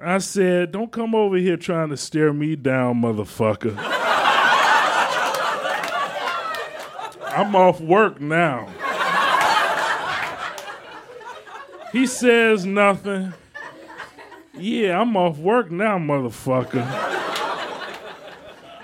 I 0.00 0.18
said, 0.18 0.72
don't 0.72 0.92
come 0.92 1.14
over 1.14 1.36
here 1.36 1.56
trying 1.56 1.88
to 1.90 1.96
stare 1.96 2.32
me 2.32 2.56
down, 2.56 3.02
motherfucker. 3.02 3.76
I'm 7.38 7.54
off 7.54 7.80
work 7.80 8.20
now. 8.20 8.68
He 11.92 12.06
says 12.06 12.66
nothing. 12.66 13.32
Yeah, 14.54 15.00
I'm 15.00 15.16
off 15.16 15.38
work 15.38 15.70
now, 15.70 15.98
motherfucker. 15.98 16.84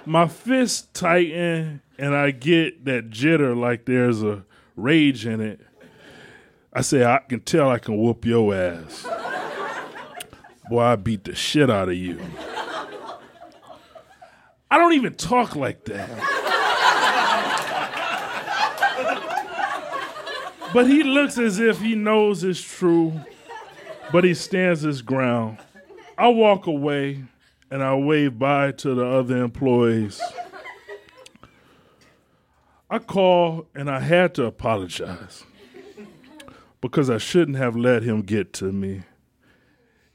My 0.06 0.28
fist 0.28 0.94
tighten 0.94 1.80
and 1.98 2.14
I 2.14 2.30
get 2.30 2.84
that 2.84 3.10
jitter 3.10 3.56
like 3.56 3.84
there's 3.86 4.22
a 4.22 4.44
rage 4.76 5.26
in 5.26 5.40
it. 5.40 5.60
I 6.76 6.80
say, 6.80 7.04
I 7.04 7.18
can 7.18 7.40
tell 7.40 7.70
I 7.70 7.78
can 7.78 7.96
whoop 7.96 8.24
your 8.24 8.52
ass. 8.52 9.06
Boy, 10.68 10.80
I 10.80 10.96
beat 10.96 11.22
the 11.22 11.34
shit 11.34 11.70
out 11.70 11.88
of 11.88 11.94
you. 11.94 12.20
I 14.70 14.78
don't 14.78 14.94
even 14.94 15.14
talk 15.14 15.54
like 15.54 15.84
that. 15.84 16.10
But 20.72 20.88
he 20.88 21.04
looks 21.04 21.38
as 21.38 21.60
if 21.60 21.80
he 21.80 21.94
knows 21.94 22.42
it's 22.42 22.60
true, 22.60 23.12
but 24.10 24.24
he 24.24 24.34
stands 24.34 24.80
his 24.80 25.00
ground. 25.02 25.58
I 26.18 26.26
walk 26.28 26.66
away 26.66 27.22
and 27.70 27.84
I 27.84 27.94
wave 27.94 28.36
bye 28.36 28.72
to 28.72 28.94
the 28.96 29.06
other 29.06 29.44
employees. 29.44 30.20
I 32.90 32.98
call 32.98 33.66
and 33.76 33.88
I 33.88 34.00
had 34.00 34.34
to 34.34 34.46
apologize 34.46 35.44
because 36.84 37.08
I 37.08 37.16
shouldn't 37.16 37.56
have 37.56 37.76
let 37.76 38.02
him 38.02 38.20
get 38.20 38.52
to 38.54 38.70
me. 38.70 39.04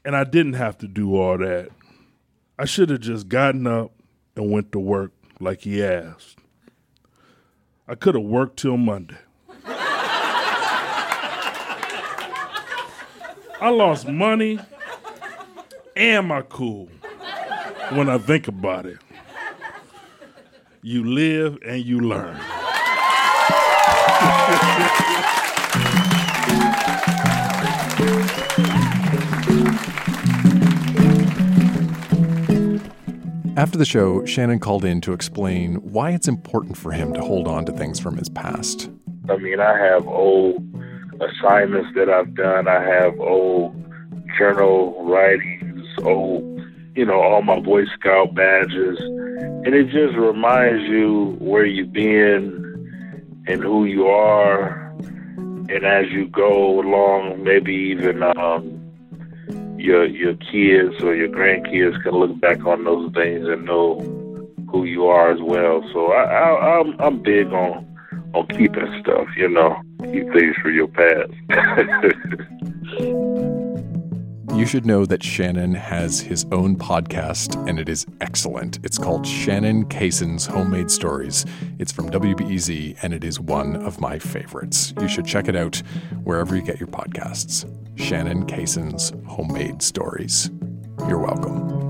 And 0.04 0.14
I 0.14 0.22
didn't 0.22 0.52
have 0.52 0.78
to 0.78 0.86
do 0.86 1.16
all 1.16 1.36
that. 1.38 1.70
I 2.60 2.64
should 2.64 2.90
have 2.90 3.00
just 3.00 3.28
gotten 3.28 3.66
up 3.66 3.90
and 4.36 4.52
went 4.52 4.70
to 4.70 4.78
work 4.78 5.10
like 5.40 5.62
he 5.62 5.82
asked. 5.82 6.38
I 7.88 7.96
could 7.96 8.14
have 8.14 8.22
worked 8.22 8.60
till 8.60 8.76
Monday. 8.76 9.18
I 13.60 13.70
lost 13.70 14.06
money 14.06 14.60
and 15.96 16.28
my 16.28 16.42
cool 16.42 16.88
when 17.94 18.08
I 18.08 18.18
think 18.18 18.46
about 18.46 18.86
it. 18.86 18.98
You 20.82 21.04
live 21.04 21.58
and 21.66 21.84
you 21.84 21.98
learn. 21.98 22.40
After 33.60 33.76
the 33.76 33.84
show, 33.84 34.24
Shannon 34.24 34.58
called 34.58 34.86
in 34.86 35.02
to 35.02 35.12
explain 35.12 35.74
why 35.82 36.12
it's 36.12 36.28
important 36.28 36.78
for 36.78 36.92
him 36.92 37.12
to 37.12 37.20
hold 37.20 37.46
on 37.46 37.66
to 37.66 37.72
things 37.72 38.00
from 38.00 38.16
his 38.16 38.30
past. 38.30 38.88
I 39.28 39.36
mean, 39.36 39.60
I 39.60 39.76
have 39.76 40.08
old 40.08 40.64
assignments 41.20 41.90
that 41.94 42.08
I've 42.08 42.34
done. 42.34 42.68
I 42.68 42.82
have 42.82 43.20
old 43.20 43.76
journal 44.38 45.04
writings, 45.04 45.86
old, 46.02 46.42
you 46.96 47.04
know, 47.04 47.20
all 47.20 47.42
my 47.42 47.60
Boy 47.60 47.84
Scout 47.84 48.34
badges. 48.34 48.98
And 48.98 49.74
it 49.74 49.90
just 49.90 50.16
reminds 50.16 50.84
you 50.84 51.36
where 51.38 51.66
you've 51.66 51.92
been 51.92 53.44
and 53.46 53.62
who 53.62 53.84
you 53.84 54.06
are. 54.06 54.90
And 55.36 55.84
as 55.84 56.06
you 56.10 56.28
go 56.28 56.80
along, 56.80 57.44
maybe 57.44 57.74
even 57.74 58.22
um, 58.22 58.79
your 59.80 60.06
your 60.06 60.34
kids 60.34 61.02
or 61.02 61.14
your 61.14 61.28
grandkids 61.28 62.02
can 62.02 62.12
look 62.12 62.38
back 62.40 62.64
on 62.64 62.84
those 62.84 63.12
things 63.14 63.46
and 63.48 63.64
know 63.64 63.98
who 64.70 64.84
you 64.84 65.06
are 65.06 65.30
as 65.32 65.40
well. 65.40 65.82
So 65.92 66.12
I, 66.12 66.22
I, 66.24 66.80
I'm 66.80 67.00
I'm 67.00 67.22
big 67.22 67.48
on 67.48 67.86
on 68.34 68.46
keeping 68.48 69.00
stuff, 69.00 69.26
you 69.36 69.48
know, 69.48 69.80
keep 70.12 70.32
things 70.32 70.56
for 70.62 70.70
your 70.70 70.88
past. 70.88 71.32
You 74.60 74.66
should 74.66 74.84
know 74.84 75.06
that 75.06 75.22
Shannon 75.22 75.72
has 75.72 76.20
his 76.20 76.44
own 76.52 76.76
podcast, 76.76 77.66
and 77.66 77.80
it 77.80 77.88
is 77.88 78.04
excellent. 78.20 78.78
It's 78.84 78.98
called 78.98 79.26
Shannon 79.26 79.86
Cason's 79.86 80.44
Homemade 80.44 80.90
Stories. 80.90 81.46
It's 81.78 81.90
from 81.90 82.10
WBEZ, 82.10 82.98
and 83.02 83.14
it 83.14 83.24
is 83.24 83.40
one 83.40 83.76
of 83.76 84.02
my 84.02 84.18
favorites. 84.18 84.92
You 85.00 85.08
should 85.08 85.24
check 85.24 85.48
it 85.48 85.56
out 85.56 85.78
wherever 86.24 86.54
you 86.54 86.60
get 86.60 86.78
your 86.78 86.88
podcasts. 86.88 87.64
Shannon 87.98 88.44
Cason's 88.44 89.14
Homemade 89.26 89.80
Stories. 89.80 90.50
You're 91.08 91.20
welcome. 91.20 91.89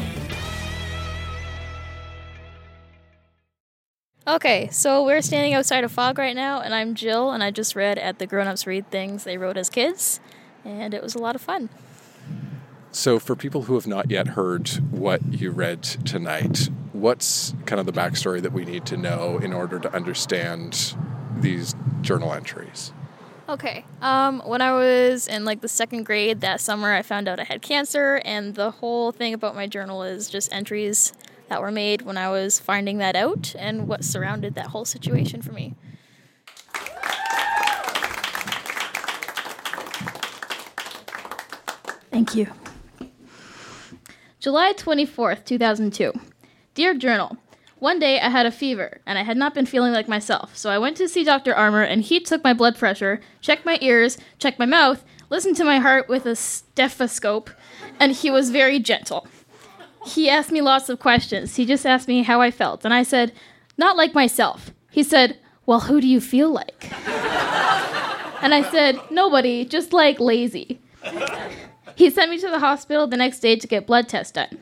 Okay, 4.27 4.69
so 4.71 5.03
we're 5.03 5.23
standing 5.23 5.55
outside 5.55 5.83
of 5.83 5.91
Fog 5.91 6.19
right 6.19 6.35
now, 6.35 6.61
and 6.61 6.75
I'm 6.75 6.93
Jill, 6.93 7.31
and 7.31 7.43
I 7.43 7.49
just 7.49 7.75
read 7.75 7.97
at 7.97 8.19
the 8.19 8.27
Grown 8.27 8.45
Ups 8.45 8.67
Read 8.67 8.87
Things 8.91 9.23
they 9.23 9.35
wrote 9.35 9.57
as 9.57 9.67
kids, 9.67 10.19
and 10.63 10.93
it 10.93 11.01
was 11.01 11.15
a 11.15 11.17
lot 11.17 11.33
of 11.33 11.41
fun. 11.41 11.69
So, 12.91 13.17
for 13.17 13.35
people 13.35 13.63
who 13.63 13.73
have 13.73 13.87
not 13.87 14.11
yet 14.11 14.27
heard 14.29 14.69
what 14.91 15.25
you 15.33 15.49
read 15.49 15.81
tonight, 15.81 16.69
what's 16.93 17.55
kind 17.65 17.79
of 17.79 17.87
the 17.87 17.91
backstory 17.91 18.43
that 18.43 18.53
we 18.53 18.63
need 18.63 18.85
to 18.87 18.97
know 18.97 19.39
in 19.39 19.53
order 19.53 19.79
to 19.79 19.91
understand 19.91 20.95
these 21.35 21.73
journal 22.01 22.31
entries? 22.31 22.93
Okay, 23.49 23.85
um, 24.03 24.43
when 24.45 24.61
I 24.61 24.71
was 24.71 25.27
in 25.27 25.45
like 25.45 25.61
the 25.61 25.67
second 25.67 26.03
grade 26.03 26.41
that 26.41 26.61
summer, 26.61 26.93
I 26.93 27.01
found 27.01 27.27
out 27.27 27.39
I 27.39 27.43
had 27.45 27.63
cancer, 27.63 28.21
and 28.23 28.53
the 28.53 28.69
whole 28.69 29.11
thing 29.11 29.33
about 29.33 29.55
my 29.55 29.65
journal 29.65 30.03
is 30.03 30.29
just 30.29 30.53
entries 30.53 31.11
that 31.51 31.61
were 31.61 31.69
made 31.69 32.03
when 32.03 32.17
I 32.17 32.29
was 32.29 32.61
finding 32.61 32.99
that 32.99 33.13
out 33.13 33.53
and 33.59 33.85
what 33.85 34.05
surrounded 34.05 34.55
that 34.55 34.67
whole 34.67 34.85
situation 34.85 35.41
for 35.41 35.51
me. 35.51 35.75
Thank 42.09 42.35
you. 42.35 42.47
July 44.39 44.71
24th, 44.71 45.43
2002. 45.43 46.13
Dear 46.73 46.93
Journal, 46.93 47.35
one 47.79 47.99
day 47.99 48.21
I 48.21 48.29
had 48.29 48.45
a 48.45 48.51
fever 48.51 49.01
and 49.05 49.19
I 49.19 49.23
had 49.23 49.35
not 49.35 49.53
been 49.53 49.65
feeling 49.65 49.91
like 49.91 50.07
myself, 50.07 50.55
so 50.55 50.69
I 50.69 50.77
went 50.77 50.95
to 50.97 51.09
see 51.09 51.25
Dr. 51.25 51.53
Armour 51.53 51.83
and 51.83 52.01
he 52.01 52.21
took 52.21 52.45
my 52.45 52.53
blood 52.53 52.77
pressure, 52.77 53.19
checked 53.41 53.65
my 53.65 53.77
ears, 53.81 54.17
checked 54.39 54.57
my 54.57 54.65
mouth, 54.65 55.03
listened 55.29 55.57
to 55.57 55.65
my 55.65 55.79
heart 55.79 56.07
with 56.07 56.25
a 56.25 56.37
stethoscope, 56.37 57.49
and 57.99 58.13
he 58.13 58.31
was 58.31 58.51
very 58.51 58.79
gentle. 58.79 59.27
He 60.05 60.29
asked 60.29 60.51
me 60.51 60.61
lots 60.61 60.89
of 60.89 60.99
questions. 60.99 61.55
He 61.55 61.65
just 61.65 61.85
asked 61.85 62.07
me 62.07 62.23
how 62.23 62.41
I 62.41 62.51
felt, 62.51 62.83
and 62.85 62.93
I 62.93 63.03
said, 63.03 63.33
Not 63.77 63.97
like 63.97 64.13
myself. 64.13 64.71
He 64.89 65.03
said, 65.03 65.37
Well, 65.65 65.81
who 65.81 66.01
do 66.01 66.07
you 66.07 66.19
feel 66.19 66.51
like? 66.51 66.91
and 68.41 68.53
I 68.53 68.67
said, 68.71 68.99
Nobody, 69.09 69.65
just 69.65 69.93
like 69.93 70.19
lazy. 70.19 70.79
He 71.95 72.09
sent 72.09 72.31
me 72.31 72.39
to 72.39 72.49
the 72.49 72.59
hospital 72.59 73.07
the 73.07 73.17
next 73.17 73.39
day 73.39 73.55
to 73.55 73.67
get 73.67 73.85
blood 73.85 74.09
tests 74.09 74.31
done. 74.31 74.59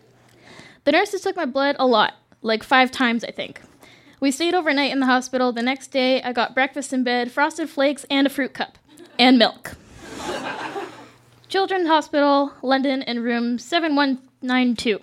The 0.83 0.91
nurses 0.91 1.21
took 1.21 1.35
my 1.35 1.45
blood 1.45 1.75
a 1.79 1.85
lot, 1.85 2.15
like 2.41 2.63
five 2.63 2.91
times, 2.91 3.23
I 3.23 3.31
think. 3.31 3.61
We 4.19 4.31
stayed 4.31 4.53
overnight 4.53 4.91
in 4.91 4.99
the 4.99 5.05
hospital. 5.05 5.53
The 5.53 5.61
next 5.61 5.87
day, 5.87 6.21
I 6.21 6.33
got 6.33 6.53
breakfast 6.53 6.91
in 6.91 7.03
bed, 7.03 7.31
frosted 7.31 7.69
flakes, 7.69 8.05
and 8.09 8.27
a 8.27 8.29
fruit 8.29 8.53
cup, 8.53 8.77
and 9.17 9.37
milk. 9.37 9.77
Children's 11.47 11.87
Hospital, 11.87 12.53
London, 12.61 13.01
in 13.01 13.23
room 13.23 13.57
7192. 13.57 14.99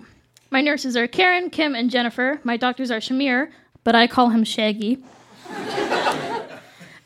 My 0.49 0.61
nurses 0.61 0.95
are 0.95 1.07
Karen, 1.07 1.49
Kim, 1.49 1.75
and 1.75 1.91
Jennifer. 1.91 2.39
My 2.43 2.55
doctors 2.55 2.89
are 2.89 2.99
Shamir, 2.99 3.51
but 3.83 3.95
I 3.95 4.07
call 4.07 4.29
him 4.29 4.43
Shaggy. 4.43 5.03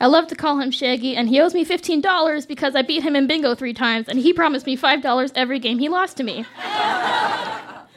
I 0.00 0.06
love 0.06 0.26
to 0.28 0.36
call 0.36 0.58
him 0.58 0.70
Shaggy, 0.70 1.16
and 1.16 1.28
he 1.28 1.40
owes 1.40 1.54
me 1.54 1.64
$15 1.64 2.48
because 2.48 2.74
I 2.74 2.82
beat 2.82 3.02
him 3.02 3.14
in 3.14 3.26
bingo 3.26 3.54
three 3.54 3.74
times, 3.74 4.08
and 4.08 4.18
he 4.18 4.32
promised 4.32 4.66
me 4.66 4.76
$5 4.76 5.32
every 5.34 5.58
game 5.58 5.78
he 5.78 5.88
lost 5.88 6.16
to 6.16 6.24
me. 6.24 6.44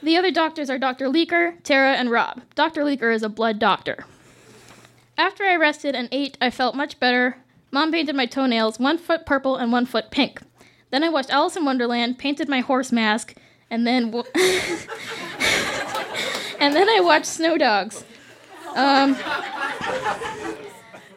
the 0.02 0.16
other 0.16 0.30
doctors 0.30 0.70
are 0.70 0.78
Dr. 0.78 1.06
Leaker, 1.06 1.62
Tara, 1.62 1.94
and 1.94 2.10
Rob. 2.10 2.42
Dr. 2.54 2.82
Leaker 2.82 3.12
is 3.12 3.22
a 3.22 3.28
blood 3.28 3.58
doctor. 3.58 4.04
After 5.18 5.44
I 5.44 5.56
rested 5.56 5.94
and 5.94 6.08
ate, 6.12 6.36
I 6.40 6.50
felt 6.50 6.74
much 6.74 7.00
better. 7.00 7.38
Mom 7.72 7.90
painted 7.90 8.14
my 8.14 8.26
toenails 8.26 8.78
one 8.78 8.98
foot 8.98 9.26
purple 9.26 9.56
and 9.56 9.72
one 9.72 9.86
foot 9.86 10.10
pink. 10.10 10.40
Then 10.90 11.02
I 11.02 11.08
watched 11.08 11.30
Alice 11.30 11.56
in 11.56 11.64
Wonderland, 11.64 12.18
painted 12.18 12.48
my 12.48 12.60
horse 12.60 12.92
mask, 12.92 13.34
and 13.70 13.86
then 13.86 14.10
w- 14.10 14.24
and 16.60 16.74
then 16.74 16.88
I 16.88 17.00
watched 17.00 17.26
Snow 17.26 17.58
Dogs. 17.58 18.04
Um, 18.74 19.16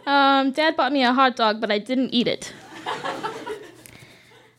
um, 0.06 0.52
Dad 0.52 0.76
bought 0.76 0.92
me 0.92 1.04
a 1.04 1.14
hot 1.14 1.36
dog, 1.36 1.60
but 1.62 1.72
I 1.72 1.80
didn't 1.80 2.12
eat 2.14 2.28
it. 2.28 2.54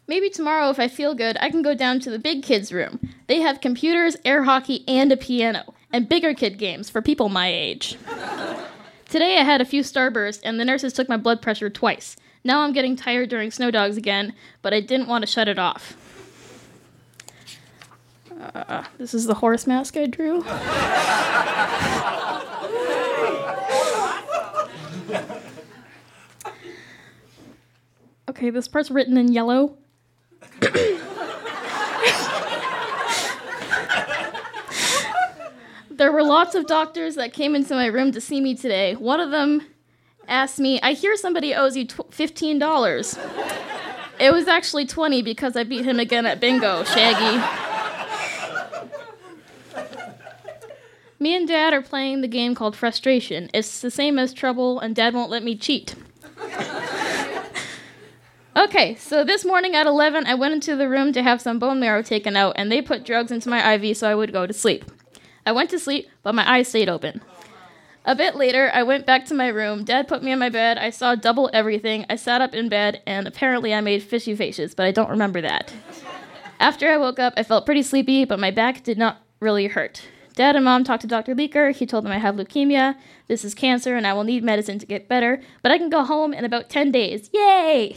Maybe 0.07 0.29
tomorrow, 0.29 0.71
if 0.71 0.81
I 0.81 0.89
feel 0.89 1.15
good, 1.15 1.37
I 1.41 1.51
can 1.51 1.63
go 1.63 1.75
down 1.75 2.01
to 2.01 2.11
the 2.11 2.19
big 2.19 2.43
kids' 2.43 2.73
room. 2.73 2.99
They 3.29 3.41
have 3.41 3.61
computers, 3.61 4.17
air 4.25 4.43
hockey, 4.43 4.85
and 4.89 5.13
a 5.13 5.17
piano, 5.17 5.73
and 5.93 6.09
bigger 6.09 6.35
kid 6.35 6.59
games 6.59 6.91
for 6.91 7.01
people 7.01 7.29
my 7.29 7.47
age. 7.47 7.97
Today 9.09 9.39
I 9.39 9.45
had 9.45 9.61
a 9.61 9.65
few 9.65 9.83
starbursts, 9.83 10.41
and 10.43 10.59
the 10.59 10.65
nurses 10.65 10.93
took 10.93 11.09
my 11.09 11.17
blood 11.17 11.41
pressure 11.41 11.71
twice. 11.71 12.17
Now 12.43 12.63
I'm 12.63 12.73
getting 12.73 12.97
tired 12.97 13.29
during 13.29 13.51
snow 13.51 13.71
dogs 13.71 13.97
again, 13.97 14.35
but 14.63 14.75
I 14.75 14.81
didn't 14.81 15.07
want 15.09 15.23
to 15.23 15.27
shut 15.27 15.47
it 15.47 15.59
off. 15.59 15.97
Uh, 18.41 18.85
this 18.97 19.13
is 19.13 19.27
the 19.27 19.35
horse 19.35 19.67
mask 19.67 19.99
I 19.99 20.07
drew. 20.07 20.39
okay, 28.31 28.49
this 28.49 28.67
part's 28.67 28.91
written 28.91 29.19
in 29.19 29.31
yellow. 29.33 29.77
there 35.91 36.11
were 36.11 36.23
lots 36.23 36.55
of 36.55 36.67
doctors 36.67 37.17
that 37.17 37.35
came 37.35 37.55
into 37.55 37.75
my 37.75 37.87
room 37.87 38.11
to 38.13 38.23
see 38.23 38.41
me 38.41 38.55
today. 38.55 38.95
One 38.95 39.21
of 39.21 39.31
them 39.31 39.67
asked 40.27 40.59
me, 40.59 40.81
I 40.81 40.95
hear 40.95 41.15
somebody 41.17 41.55
owes 41.55 41.77
you 41.77 41.87
tw- 41.87 42.11
$15. 42.11 43.19
It 44.19 44.33
was 44.33 44.49
actually 44.49 44.87
20 44.87 45.21
because 45.21 45.57
I 45.57 45.65
beat 45.65 45.85
him 45.85 46.01
again 46.01 46.25
at 46.25 46.41
bingo, 46.41 46.85
Shaggy. 46.85 47.70
Me 51.23 51.37
and 51.37 51.47
Dad 51.47 51.75
are 51.75 51.83
playing 51.83 52.23
the 52.23 52.29
game 52.29 52.55
called 52.55 52.75
Frustration. 52.75 53.51
It's 53.53 53.83
the 53.83 53.91
same 53.91 54.19
as 54.19 54.33
Trouble, 54.33 54.81
and 54.81 54.97
Dad 54.97 55.13
won't 55.13 55.31
let 55.31 55.45
me 55.45 55.55
cheat. 55.55 55.95
okay, 58.57 58.95
so 58.95 59.23
this 59.23 59.45
morning 59.45 59.75
at 59.75 59.87
11, 59.87 60.25
I 60.25 60.33
went 60.33 60.55
into 60.55 60.77
the 60.77 60.89
room 60.89 61.13
to 61.13 61.23
have 61.23 61.43
some 61.43 61.59
bone 61.59 61.79
marrow 61.79 62.03
taken 62.03 62.37
out, 62.37 62.55
and 62.57 62.73
they 62.73 62.81
put 62.81 63.05
drugs 63.05 63.31
into 63.31 63.51
my 63.51 63.75
IV 63.75 63.99
so 63.99 64.09
I 64.09 64.15
would 64.15 64.33
go 64.33 64.47
to 64.47 64.55
sleep. 64.55 64.87
I 65.45 65.53
went 65.53 65.69
to 65.71 65.79
sleep, 65.79 66.09
but 66.23 66.35
my 66.35 66.51
eyes 66.51 66.69
stayed 66.69 66.89
open. 66.89 67.21
A 68.07 68.15
bit 68.15 68.35
later, 68.35 68.71
I 68.73 68.83
went 68.83 69.05
back 69.05 69.27
to 69.27 69.35
my 69.35 69.49
room. 69.49 69.85
Dad 69.85 70.09
put 70.09 70.23
me 70.23 70.33
in 70.33 70.39
my 70.39 70.49
bed. 70.49 70.79
I 70.79 70.89
saw 70.89 71.17
double 71.17 71.51
everything. 71.53 72.07
I 72.09 72.17
sat 72.17 72.41
up 72.41 72.55
in 72.55 72.71
bed, 72.71 73.03
and 73.07 73.29
apparently 73.29 73.75
I 73.75 73.83
made 73.83 74.03
fishy 74.03 74.35
faces, 74.35 74.75
but 74.75 74.87
I 74.87 74.91
don't 74.91 75.11
remember 75.11 75.43
that. 75.43 75.71
After 76.61 76.91
I 76.91 76.97
woke 76.97 77.19
up, 77.19 77.35
I 77.37 77.43
felt 77.43 77.67
pretty 77.67 77.83
sleepy, 77.83 78.25
but 78.25 78.41
my 78.41 78.51
back 78.51 78.83
did 78.83 78.97
not 78.97 79.21
really 79.39 79.67
hurt. 79.67 80.01
Dad 80.35 80.57
and 80.57 80.65
mom 80.65 80.85
talked 80.85 81.03
to 81.03 81.07
Dr. 81.07 81.35
Leaker. 81.35 81.75
He 81.75 81.87
told 81.87 82.05
them 82.05 82.13
I 82.13 82.19
have 82.19 82.37
leukemia. 82.37 82.97
This 83.27 83.45
is 83.45 83.55
cancer 83.55 83.97
and 83.97 84.07
I 84.07 84.13
will 84.13 84.25
need 84.25 84.43
medicine 84.43 84.79
to 84.79 84.87
get 84.87 85.09
better, 85.09 85.41
but 85.63 85.73
I 85.73 85.79
can 85.79 85.91
go 85.91 86.05
home 86.05 86.33
in 86.33 86.45
about 86.45 86.69
10 86.69 86.93
days. 86.93 87.31
Yay! 87.33 87.97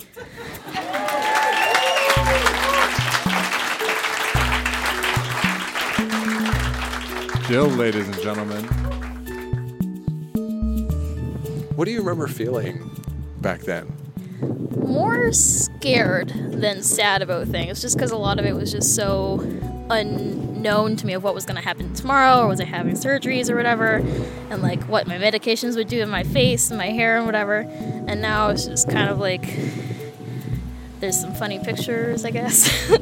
Jill, 7.48 7.68
ladies 7.68 8.08
and 8.08 8.22
gentlemen. 8.22 8.64
What 11.76 11.86
do 11.86 11.92
you 11.92 12.00
remember 12.00 12.28
feeling 12.28 12.90
back 13.42 13.62
then? 13.62 13.94
More 14.78 15.32
scared 15.34 16.30
than 16.30 16.84
sad 16.84 17.22
about 17.22 17.48
things, 17.48 17.82
just 17.82 17.96
because 17.96 18.12
a 18.12 18.18
lot 18.18 18.40
of 18.40 18.46
it 18.46 18.56
was 18.56 18.72
just 18.72 18.96
so 18.96 19.38
unknown 20.64 20.96
to 20.96 21.06
me 21.06 21.12
of 21.12 21.24
what 21.26 21.36
was 21.36 21.46
going 21.46 21.58
to 21.58 21.62
happen 21.62 21.94
tomorrow, 21.94 22.42
or 22.42 22.48
was 22.48 22.62
I 22.62 22.64
having 22.64 22.96
surgeries 22.96 23.50
or 23.50 23.56
whatever, 23.58 23.96
and 24.50 24.62
like 24.62 24.82
what 24.84 25.08
my 25.08 25.18
medications 25.18 25.76
would 25.76 25.90
do 25.90 26.02
in 26.02 26.10
my 26.10 26.24
face 26.24 26.70
and 26.70 26.78
my 26.78 26.88
hair 26.88 27.18
and 27.18 27.26
whatever. 27.26 27.68
And 28.08 28.22
now 28.22 28.48
it's 28.48 28.66
just 28.66 28.90
kind 28.90 29.10
of 29.10 29.20
like 29.20 29.46
there's 31.02 31.20
some 31.20 31.34
funny 31.34 31.60
pictures, 31.60 32.24
I 32.26 32.32
guess. 32.32 32.92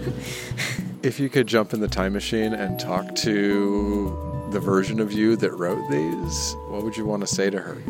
If 1.04 1.20
you 1.20 1.30
could 1.30 1.48
jump 1.48 1.74
in 1.74 1.80
the 1.80 1.88
time 1.88 2.14
machine 2.14 2.54
and 2.54 2.80
talk 2.80 3.16
to 3.16 4.48
the 4.52 4.60
version 4.60 5.00
of 5.00 5.12
you 5.12 5.36
that 5.38 5.52
wrote 5.52 5.90
these, 5.90 6.56
what 6.68 6.84
would 6.84 6.96
you 6.96 7.08
want 7.08 7.22
to 7.22 7.28
say 7.28 7.50
to 7.50 7.60
her? 7.60 7.82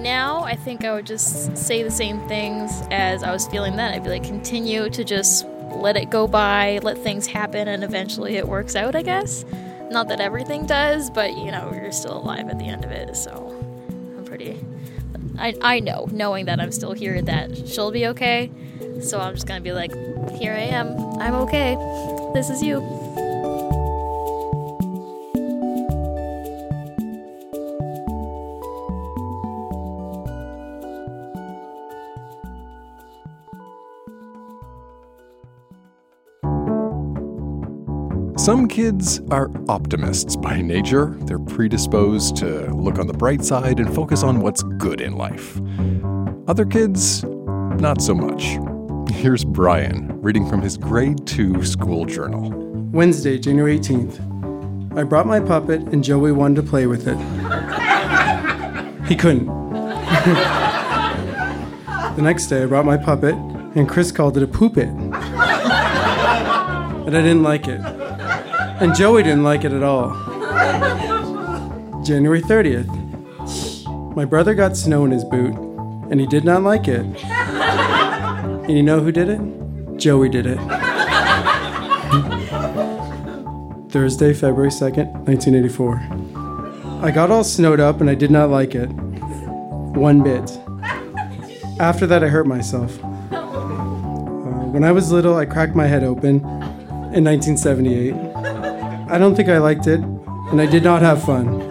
now 0.00 0.44
I 0.44 0.54
think 0.56 0.84
I 0.84 0.92
would 0.94 1.06
just 1.06 1.56
say 1.56 1.82
the 1.82 1.90
same 1.90 2.26
things 2.26 2.82
as 2.90 3.22
I 3.22 3.32
was 3.32 3.46
feeling 3.48 3.76
then. 3.76 3.92
I'd 3.92 4.02
be 4.02 4.10
like, 4.10 4.24
continue 4.24 4.88
to 4.88 5.04
just 5.04 5.46
let 5.72 5.96
it 5.96 6.10
go 6.10 6.26
by, 6.26 6.78
let 6.82 6.98
things 6.98 7.26
happen, 7.26 7.68
and 7.68 7.84
eventually 7.84 8.36
it 8.36 8.48
works 8.48 8.76
out, 8.76 8.94
I 8.94 9.02
guess. 9.02 9.44
Not 9.90 10.08
that 10.08 10.20
everything 10.20 10.66
does, 10.66 11.10
but 11.10 11.36
you 11.36 11.50
know, 11.50 11.70
you're 11.74 11.92
still 11.92 12.18
alive 12.18 12.48
at 12.48 12.58
the 12.58 12.66
end 12.66 12.84
of 12.84 12.90
it, 12.90 13.16
so 13.16 13.54
I'm 14.16 14.24
pretty. 14.24 14.64
I, 15.38 15.54
I 15.62 15.80
know, 15.80 16.08
knowing 16.12 16.46
that 16.46 16.60
I'm 16.60 16.70
still 16.70 16.92
here, 16.92 17.20
that 17.22 17.66
she'll 17.66 17.90
be 17.90 18.06
okay. 18.08 18.50
So 19.02 19.18
I'm 19.18 19.34
just 19.34 19.46
gonna 19.46 19.60
be 19.60 19.72
like, 19.72 19.92
here 20.32 20.52
I 20.52 20.60
am, 20.60 20.96
I'm 21.18 21.34
okay. 21.34 21.74
This 22.34 22.50
is 22.50 22.62
you. 22.62 22.80
Some 38.40 38.68
kids 38.68 39.20
are 39.30 39.50
optimists 39.68 40.34
by 40.34 40.62
nature. 40.62 41.14
They're 41.24 41.38
predisposed 41.38 42.36
to 42.36 42.72
look 42.72 42.98
on 42.98 43.06
the 43.06 43.12
bright 43.12 43.44
side 43.44 43.78
and 43.78 43.94
focus 43.94 44.22
on 44.22 44.40
what's 44.40 44.62
good 44.62 45.02
in 45.02 45.18
life. 45.18 45.60
Other 46.48 46.64
kids, 46.64 47.22
not 47.22 48.00
so 48.00 48.14
much. 48.14 48.56
Here's 49.14 49.44
Brian 49.44 50.18
reading 50.22 50.48
from 50.48 50.62
his 50.62 50.78
grade 50.78 51.26
2 51.26 51.62
school 51.66 52.06
journal. 52.06 52.50
Wednesday, 52.92 53.38
January 53.38 53.78
18th. 53.78 54.96
I 54.96 55.04
brought 55.04 55.26
my 55.26 55.40
puppet 55.40 55.82
and 55.82 56.02
Joey 56.02 56.32
wanted 56.32 56.62
to 56.62 56.62
play 56.62 56.86
with 56.86 57.08
it. 57.08 57.18
He 59.06 59.16
couldn't. 59.16 59.44
the 62.16 62.22
next 62.22 62.46
day, 62.46 62.62
I 62.62 62.66
brought 62.66 62.86
my 62.86 62.96
puppet 62.96 63.34
and 63.34 63.86
Chris 63.86 64.10
called 64.10 64.38
it 64.38 64.42
a 64.42 64.48
poopit. 64.48 64.88
And 64.88 65.14
I 67.14 67.20
didn't 67.22 67.42
like 67.42 67.68
it. 67.68 67.99
And 68.80 68.94
Joey 68.94 69.22
didn't 69.22 69.44
like 69.44 69.64
it 69.64 69.72
at 69.72 69.82
all. 69.82 70.10
January 72.02 72.40
30th. 72.40 72.88
My 74.16 74.24
brother 74.24 74.54
got 74.54 74.76
snow 74.76 75.04
in 75.04 75.10
his 75.10 75.22
boot, 75.24 75.54
and 76.10 76.18
he 76.18 76.26
did 76.26 76.44
not 76.44 76.62
like 76.62 76.88
it. 76.88 77.04
And 77.24 78.70
you 78.70 78.82
know 78.82 79.00
who 79.00 79.12
did 79.12 79.28
it? 79.28 79.40
Joey 79.98 80.30
did 80.30 80.46
it. 80.46 80.58
Thursday, 83.90 84.32
February 84.32 84.70
2nd, 84.70 85.12
1984. 85.26 86.00
I 87.02 87.10
got 87.10 87.30
all 87.30 87.44
snowed 87.44 87.80
up 87.80 88.00
and 88.00 88.08
I 88.08 88.14
did 88.14 88.30
not 88.30 88.48
like 88.48 88.74
it. 88.74 88.86
One 88.86 90.22
bit. 90.22 90.58
After 91.80 92.06
that, 92.06 92.22
I 92.22 92.28
hurt 92.28 92.46
myself. 92.46 92.98
Uh, 93.32 93.40
when 94.72 94.84
I 94.84 94.92
was 94.92 95.10
little, 95.10 95.36
I 95.36 95.44
cracked 95.44 95.74
my 95.74 95.86
head 95.86 96.04
open 96.04 96.36
in 97.12 97.24
1978. 97.24 98.29
I 99.10 99.18
don't 99.18 99.34
think 99.34 99.48
I 99.48 99.58
liked 99.58 99.88
it, 99.88 99.98
and 99.98 100.60
I 100.60 100.66
did 100.66 100.84
not 100.84 101.02
have 101.02 101.20
fun. 101.24 101.68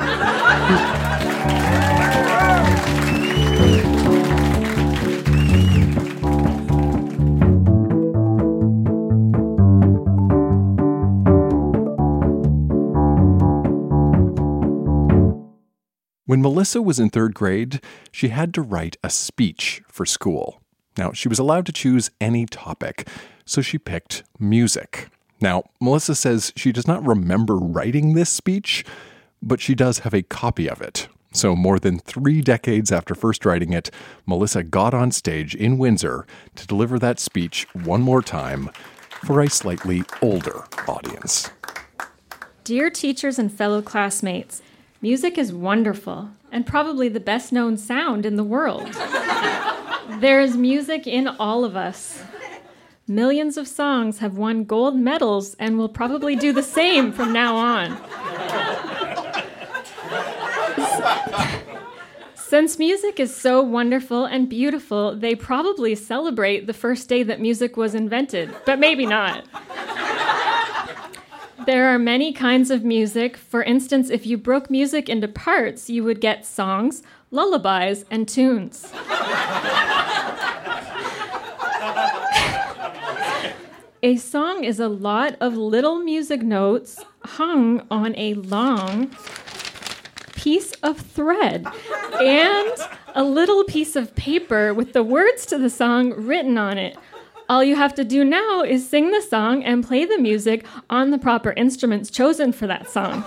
When 16.25 16.41
Melissa 16.41 16.82
was 16.82 16.99
in 16.99 17.10
third 17.10 17.34
grade, 17.34 17.82
she 18.12 18.28
had 18.28 18.54
to 18.56 18.62
write 18.62 18.97
a 19.02 19.10
speech 19.10 19.82
for 19.88 20.06
school. 20.06 20.62
Now, 20.97 21.13
she 21.13 21.30
was 21.30 21.39
allowed 21.39 21.65
to 21.67 21.71
choose 21.71 22.12
any 22.19 22.45
topic, 22.45 23.08
so 23.45 23.62
she 23.62 23.78
picked 23.78 24.23
music. 24.38 25.08
Now, 25.41 25.63
Melissa 25.80 26.15
says 26.15 26.52
she 26.56 26.71
does 26.71 26.88
not 26.88 27.06
remember 27.06 27.56
writing 27.56 28.13
this 28.13 28.30
speech, 28.30 28.86
but 29.41 29.62
she 29.62 29.75
does 29.75 29.99
have 29.99 30.13
a 30.13 30.21
copy 30.21 30.69
of 30.69 30.82
it. 30.82 31.08
So, 31.32 31.56
more 31.56 31.80
than 31.80 31.99
three 31.99 32.41
decades 32.41 32.91
after 32.91 33.13
first 33.13 33.45
writing 33.45 33.71
it, 33.71 33.91
Melissa 34.25 34.63
got 34.63 34.93
on 34.93 35.12
stage 35.12 35.54
in 35.54 35.78
Windsor 35.78 36.25
to 36.56 36.67
deliver 36.67 36.97
that 36.99 37.19
speech 37.19 37.67
one 37.73 38.02
more 38.02 38.23
time 38.23 38.71
for 39.23 39.41
a 39.41 39.49
slightly 39.49 40.04
older 40.21 40.65
audience. 40.88 41.52
Dear 42.63 42.89
teachers 42.89 43.38
and 43.38 43.52
fellow 43.52 43.82
classmates, 43.82 44.62
music 45.02 45.38
is 45.38 45.54
wonderful 45.54 46.32
and 46.52 46.65
probably 46.65 47.10
the 47.10 47.19
best 47.19 47.52
known 47.52 47.78
sound 47.78 48.25
in 48.25 48.36
the 48.36 48.43
world. 48.43 48.91
there 50.19 50.41
is 50.41 50.58
music 50.58 51.06
in 51.06 51.28
all 51.28 51.63
of 51.63 51.75
us. 51.75 52.23
Millions 53.09 53.57
of 53.57 53.67
songs 53.67 54.19
have 54.19 54.37
won 54.37 54.63
gold 54.63 54.95
medals 54.95 55.55
and 55.57 55.79
will 55.79 55.89
probably 55.89 56.35
do 56.35 56.53
the 56.53 56.61
same 56.61 57.11
from 57.11 57.33
now 57.33 57.55
on. 57.55 57.97
Since 62.35 62.77
music 62.77 63.19
is 63.19 63.35
so 63.35 63.63
wonderful 63.63 64.25
and 64.25 64.47
beautiful, 64.47 65.15
they 65.15 65.33
probably 65.33 65.95
celebrate 65.95 66.67
the 66.67 66.73
first 66.73 67.09
day 67.09 67.23
that 67.23 67.41
music 67.41 67.77
was 67.77 67.95
invented, 67.95 68.55
but 68.67 68.77
maybe 68.77 69.07
not. 69.07 69.43
There 71.65 71.87
are 71.87 71.97
many 71.97 72.31
kinds 72.31 72.69
of 72.69 72.83
music. 72.83 73.37
For 73.37 73.63
instance, 73.63 74.11
if 74.11 74.27
you 74.27 74.37
broke 74.37 74.69
music 74.69 75.09
into 75.09 75.27
parts, 75.27 75.89
you 75.89 76.03
would 76.03 76.21
get 76.21 76.45
songs, 76.45 77.01
lullabies, 77.31 78.05
and 78.11 78.27
tunes. 78.27 78.93
A 84.01 84.15
song 84.15 84.63
is 84.63 84.79
a 84.79 84.88
lot 84.88 85.35
of 85.41 85.57
little 85.57 85.99
music 85.99 86.41
notes 86.41 87.03
hung 87.25 87.85
on 87.91 88.15
a 88.15 88.33
long 88.33 89.13
piece 90.35 90.71
of 90.81 90.97
thread 90.97 91.67
and 92.21 92.73
a 93.13 93.25
little 93.25 93.65
piece 93.65 93.97
of 93.97 94.15
paper 94.15 94.73
with 94.73 94.93
the 94.93 95.03
words 95.03 95.45
to 95.47 95.57
the 95.57 95.69
song 95.69 96.13
written 96.13 96.57
on 96.57 96.77
it. 96.77 96.95
All 97.49 97.62
you 97.62 97.75
have 97.75 97.93
to 97.95 98.05
do 98.05 98.23
now 98.23 98.62
is 98.62 98.88
sing 98.88 99.12
the 99.12 99.21
song 99.21 99.65
and 99.65 99.85
play 99.85 100.05
the 100.05 100.17
music 100.17 100.65
on 100.89 101.12
the 101.12 101.17
proper 101.17 101.51
instruments 101.51 102.09
chosen 102.09 102.53
for 102.53 102.67
that 102.67 102.89
song. 102.89 103.25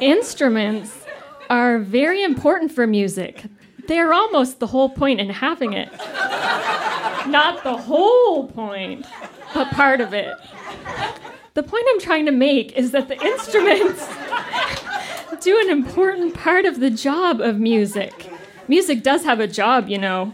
instruments 0.00 1.04
are 1.50 1.78
very 1.78 2.22
important 2.22 2.72
for 2.72 2.86
music. 2.86 3.44
They're 3.86 4.12
almost 4.12 4.60
the 4.60 4.66
whole 4.66 4.88
point 4.88 5.20
in 5.20 5.30
having 5.30 5.72
it. 5.72 5.90
Not 7.26 7.62
the 7.64 7.76
whole 7.76 8.48
point, 8.48 9.06
but 9.52 9.70
part 9.70 10.00
of 10.00 10.12
it. 10.12 10.34
The 11.54 11.62
point 11.62 11.84
I'm 11.90 12.00
trying 12.00 12.26
to 12.26 12.32
make 12.32 12.72
is 12.72 12.90
that 12.90 13.08
the 13.08 13.20
instruments 13.20 14.08
do 15.44 15.60
an 15.60 15.70
important 15.70 16.34
part 16.34 16.64
of 16.64 16.80
the 16.80 16.90
job 16.90 17.40
of 17.40 17.58
music. 17.58 18.30
Music 18.66 19.02
does 19.02 19.24
have 19.24 19.40
a 19.40 19.46
job, 19.46 19.88
you 19.88 19.98
know. 19.98 20.32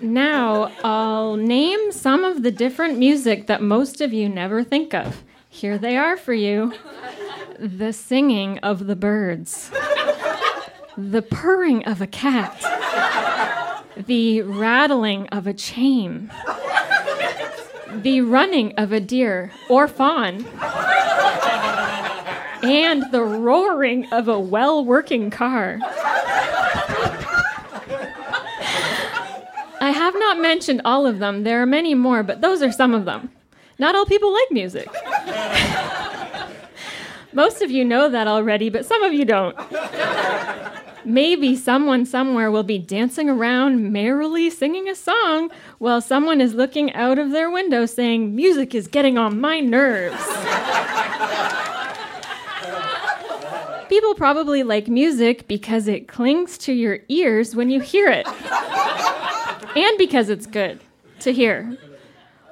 Now, 0.00 0.72
I'll 0.82 1.36
name 1.36 1.92
some 1.92 2.24
of 2.24 2.42
the 2.42 2.50
different 2.50 2.98
music 2.98 3.46
that 3.46 3.62
most 3.62 4.00
of 4.00 4.12
you 4.12 4.28
never 4.28 4.64
think 4.64 4.94
of. 4.94 5.22
Here 5.48 5.78
they 5.78 5.96
are 5.96 6.16
for 6.16 6.34
you 6.34 6.72
the 7.58 7.92
singing 7.92 8.58
of 8.60 8.86
the 8.86 8.96
birds, 8.96 9.70
the 10.96 11.20
purring 11.20 11.84
of 11.84 12.00
a 12.00 12.06
cat, 12.06 12.58
the 14.06 14.42
rattling 14.42 15.28
of 15.28 15.46
a 15.46 15.54
chain, 15.54 16.30
the 17.92 18.20
running 18.20 18.74
of 18.76 18.92
a 18.92 19.00
deer 19.00 19.52
or 19.68 19.88
fawn, 19.88 20.44
and 22.62 23.10
the 23.10 23.22
roaring 23.22 24.10
of 24.12 24.28
a 24.28 24.38
well 24.38 24.84
working 24.84 25.30
car. 25.30 25.78
I 29.82 29.92
have 29.92 30.14
not 30.14 30.38
mentioned 30.38 30.82
all 30.84 31.06
of 31.06 31.18
them. 31.18 31.42
There 31.44 31.62
are 31.62 31.66
many 31.66 31.94
more, 31.94 32.22
but 32.22 32.42
those 32.42 32.62
are 32.62 32.70
some 32.70 32.94
of 32.94 33.06
them. 33.06 33.30
Not 33.78 33.94
all 33.94 34.04
people 34.04 34.32
like 34.32 34.50
music. 34.50 34.88
Most 37.32 37.62
of 37.62 37.70
you 37.70 37.84
know 37.84 38.08
that 38.10 38.26
already, 38.26 38.68
but 38.68 38.84
some 38.84 39.02
of 39.02 39.14
you 39.14 39.24
don't. 39.24 39.56
Maybe 41.04 41.56
someone 41.56 42.04
somewhere 42.04 42.50
will 42.50 42.62
be 42.62 42.78
dancing 42.78 43.30
around 43.30 43.92
merrily 43.92 44.50
singing 44.50 44.88
a 44.88 44.94
song 44.94 45.50
while 45.78 46.00
someone 46.00 46.40
is 46.40 46.54
looking 46.54 46.92
out 46.92 47.18
of 47.18 47.30
their 47.30 47.50
window 47.50 47.86
saying, 47.86 48.34
Music 48.34 48.74
is 48.74 48.86
getting 48.86 49.16
on 49.16 49.40
my 49.40 49.60
nerves. 49.60 50.22
People 53.88 54.14
probably 54.14 54.62
like 54.62 54.86
music 54.88 55.48
because 55.48 55.88
it 55.88 56.06
clings 56.06 56.56
to 56.58 56.72
your 56.72 57.00
ears 57.08 57.56
when 57.56 57.70
you 57.70 57.80
hear 57.80 58.08
it, 58.08 58.24
and 59.76 59.98
because 59.98 60.28
it's 60.28 60.46
good 60.46 60.80
to 61.18 61.32
hear. 61.32 61.76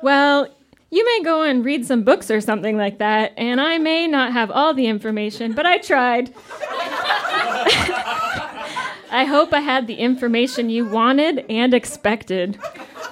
Well, 0.02 0.48
you 0.90 1.04
may 1.04 1.22
go 1.22 1.42
and 1.42 1.64
read 1.64 1.86
some 1.86 2.02
books 2.02 2.28
or 2.30 2.40
something 2.40 2.76
like 2.76 2.98
that, 2.98 3.34
and 3.36 3.60
I 3.60 3.78
may 3.78 4.08
not 4.08 4.32
have 4.32 4.50
all 4.50 4.74
the 4.74 4.86
information, 4.86 5.52
but 5.52 5.64
I 5.64 5.78
tried. 5.78 6.34
I 9.10 9.24
hope 9.24 9.52
I 9.52 9.60
had 9.60 9.86
the 9.86 9.94
information 9.94 10.70
you 10.70 10.86
wanted 10.86 11.44
and 11.48 11.72
expected. 11.72 12.58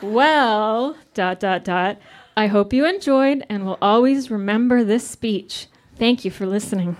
Well, 0.03 0.97
dot, 1.15 1.41
dot, 1.41 1.65
dot. 1.65 1.99
I 2.37 2.49
hope 2.49 2.73
you 2.73 2.85
enjoyed 2.85 3.45
and 3.49 3.65
will 3.65 3.79
always 3.81 4.31
remember 4.31 4.85
this 4.85 5.09
speech. 5.09 5.69
Thank 5.97 6.25
you 6.25 6.31
for 6.31 6.47
listening. 6.47 6.97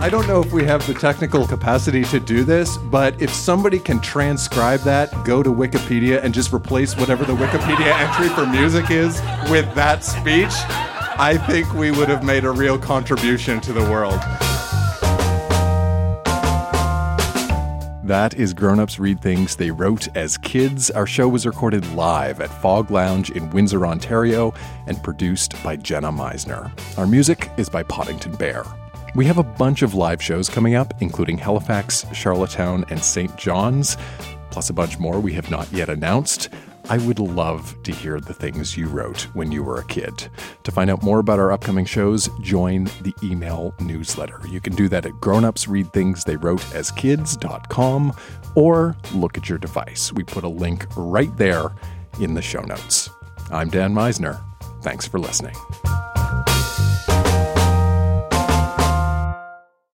I 0.00 0.08
don't 0.08 0.26
know 0.26 0.40
if 0.40 0.50
we 0.50 0.64
have 0.64 0.86
the 0.86 0.94
technical 0.94 1.46
capacity 1.46 2.04
to 2.04 2.18
do 2.18 2.42
this, 2.42 2.78
but 2.78 3.20
if 3.20 3.30
somebody 3.30 3.78
can 3.78 4.00
transcribe 4.00 4.80
that, 4.80 5.12
go 5.26 5.42
to 5.42 5.50
Wikipedia 5.50 6.24
and 6.24 6.32
just 6.32 6.54
replace 6.54 6.96
whatever 6.96 7.26
the 7.26 7.34
Wikipedia 7.34 7.92
entry 8.00 8.30
for 8.30 8.46
music 8.46 8.90
is 8.90 9.20
with 9.50 9.72
that 9.74 10.02
speech, 10.02 10.54
I 11.20 11.36
think 11.46 11.74
we 11.74 11.90
would 11.90 12.08
have 12.08 12.24
made 12.24 12.46
a 12.46 12.50
real 12.50 12.78
contribution 12.78 13.60
to 13.60 13.74
the 13.74 13.82
world. 13.82 14.18
That 18.02 18.32
is 18.32 18.54
Grown 18.54 18.80
Ups 18.80 18.98
Read 18.98 19.20
Things 19.20 19.54
They 19.54 19.70
Wrote 19.70 20.08
as 20.16 20.38
Kids. 20.38 20.90
Our 20.90 21.06
show 21.06 21.28
was 21.28 21.44
recorded 21.44 21.86
live 21.92 22.40
at 22.40 22.48
Fog 22.48 22.90
Lounge 22.90 23.28
in 23.28 23.50
Windsor, 23.50 23.86
Ontario, 23.86 24.54
and 24.86 25.00
produced 25.02 25.62
by 25.62 25.76
Jenna 25.76 26.10
Misener. 26.10 26.72
Our 26.96 27.06
music 27.06 27.50
is 27.58 27.68
by 27.68 27.82
Poddington 27.82 28.34
Bear. 28.36 28.64
We 29.14 29.24
have 29.26 29.38
a 29.38 29.42
bunch 29.42 29.82
of 29.82 29.94
live 29.94 30.22
shows 30.22 30.48
coming 30.48 30.76
up, 30.76 31.02
including 31.02 31.38
Halifax, 31.38 32.06
Charlottetown, 32.12 32.84
and 32.90 33.02
St. 33.02 33.36
John's, 33.36 33.96
plus 34.50 34.70
a 34.70 34.72
bunch 34.72 35.00
more 35.00 35.18
we 35.18 35.32
have 35.32 35.50
not 35.50 35.72
yet 35.72 35.88
announced. 35.88 36.48
I 36.88 36.98
would 36.98 37.18
love 37.18 37.76
to 37.82 37.90
hear 37.92 38.20
the 38.20 38.34
things 38.34 38.76
you 38.76 38.86
wrote 38.88 39.22
when 39.34 39.50
you 39.52 39.64
were 39.64 39.78
a 39.78 39.84
kid. 39.84 40.28
To 40.64 40.72
find 40.72 40.90
out 40.90 41.02
more 41.02 41.18
about 41.18 41.38
our 41.38 41.52
upcoming 41.52 41.84
shows, 41.84 42.30
join 42.40 42.84
the 43.02 43.12
email 43.22 43.74
newsletter. 43.80 44.40
You 44.48 44.60
can 44.60 44.74
do 44.74 44.88
that 44.88 45.04
at 45.06 45.12
grownupsreadthingstheywroteaskids.com 45.14 48.12
or 48.56 48.96
look 49.14 49.38
at 49.38 49.48
your 49.48 49.58
device. 49.58 50.12
We 50.12 50.24
put 50.24 50.42
a 50.44 50.48
link 50.48 50.86
right 50.96 51.34
there 51.36 51.70
in 52.20 52.34
the 52.34 52.42
show 52.42 52.62
notes. 52.62 53.08
I'm 53.50 53.70
Dan 53.70 53.94
Misener. 53.94 54.42
Thanks 54.82 55.06
for 55.06 55.18
listening. 55.18 55.54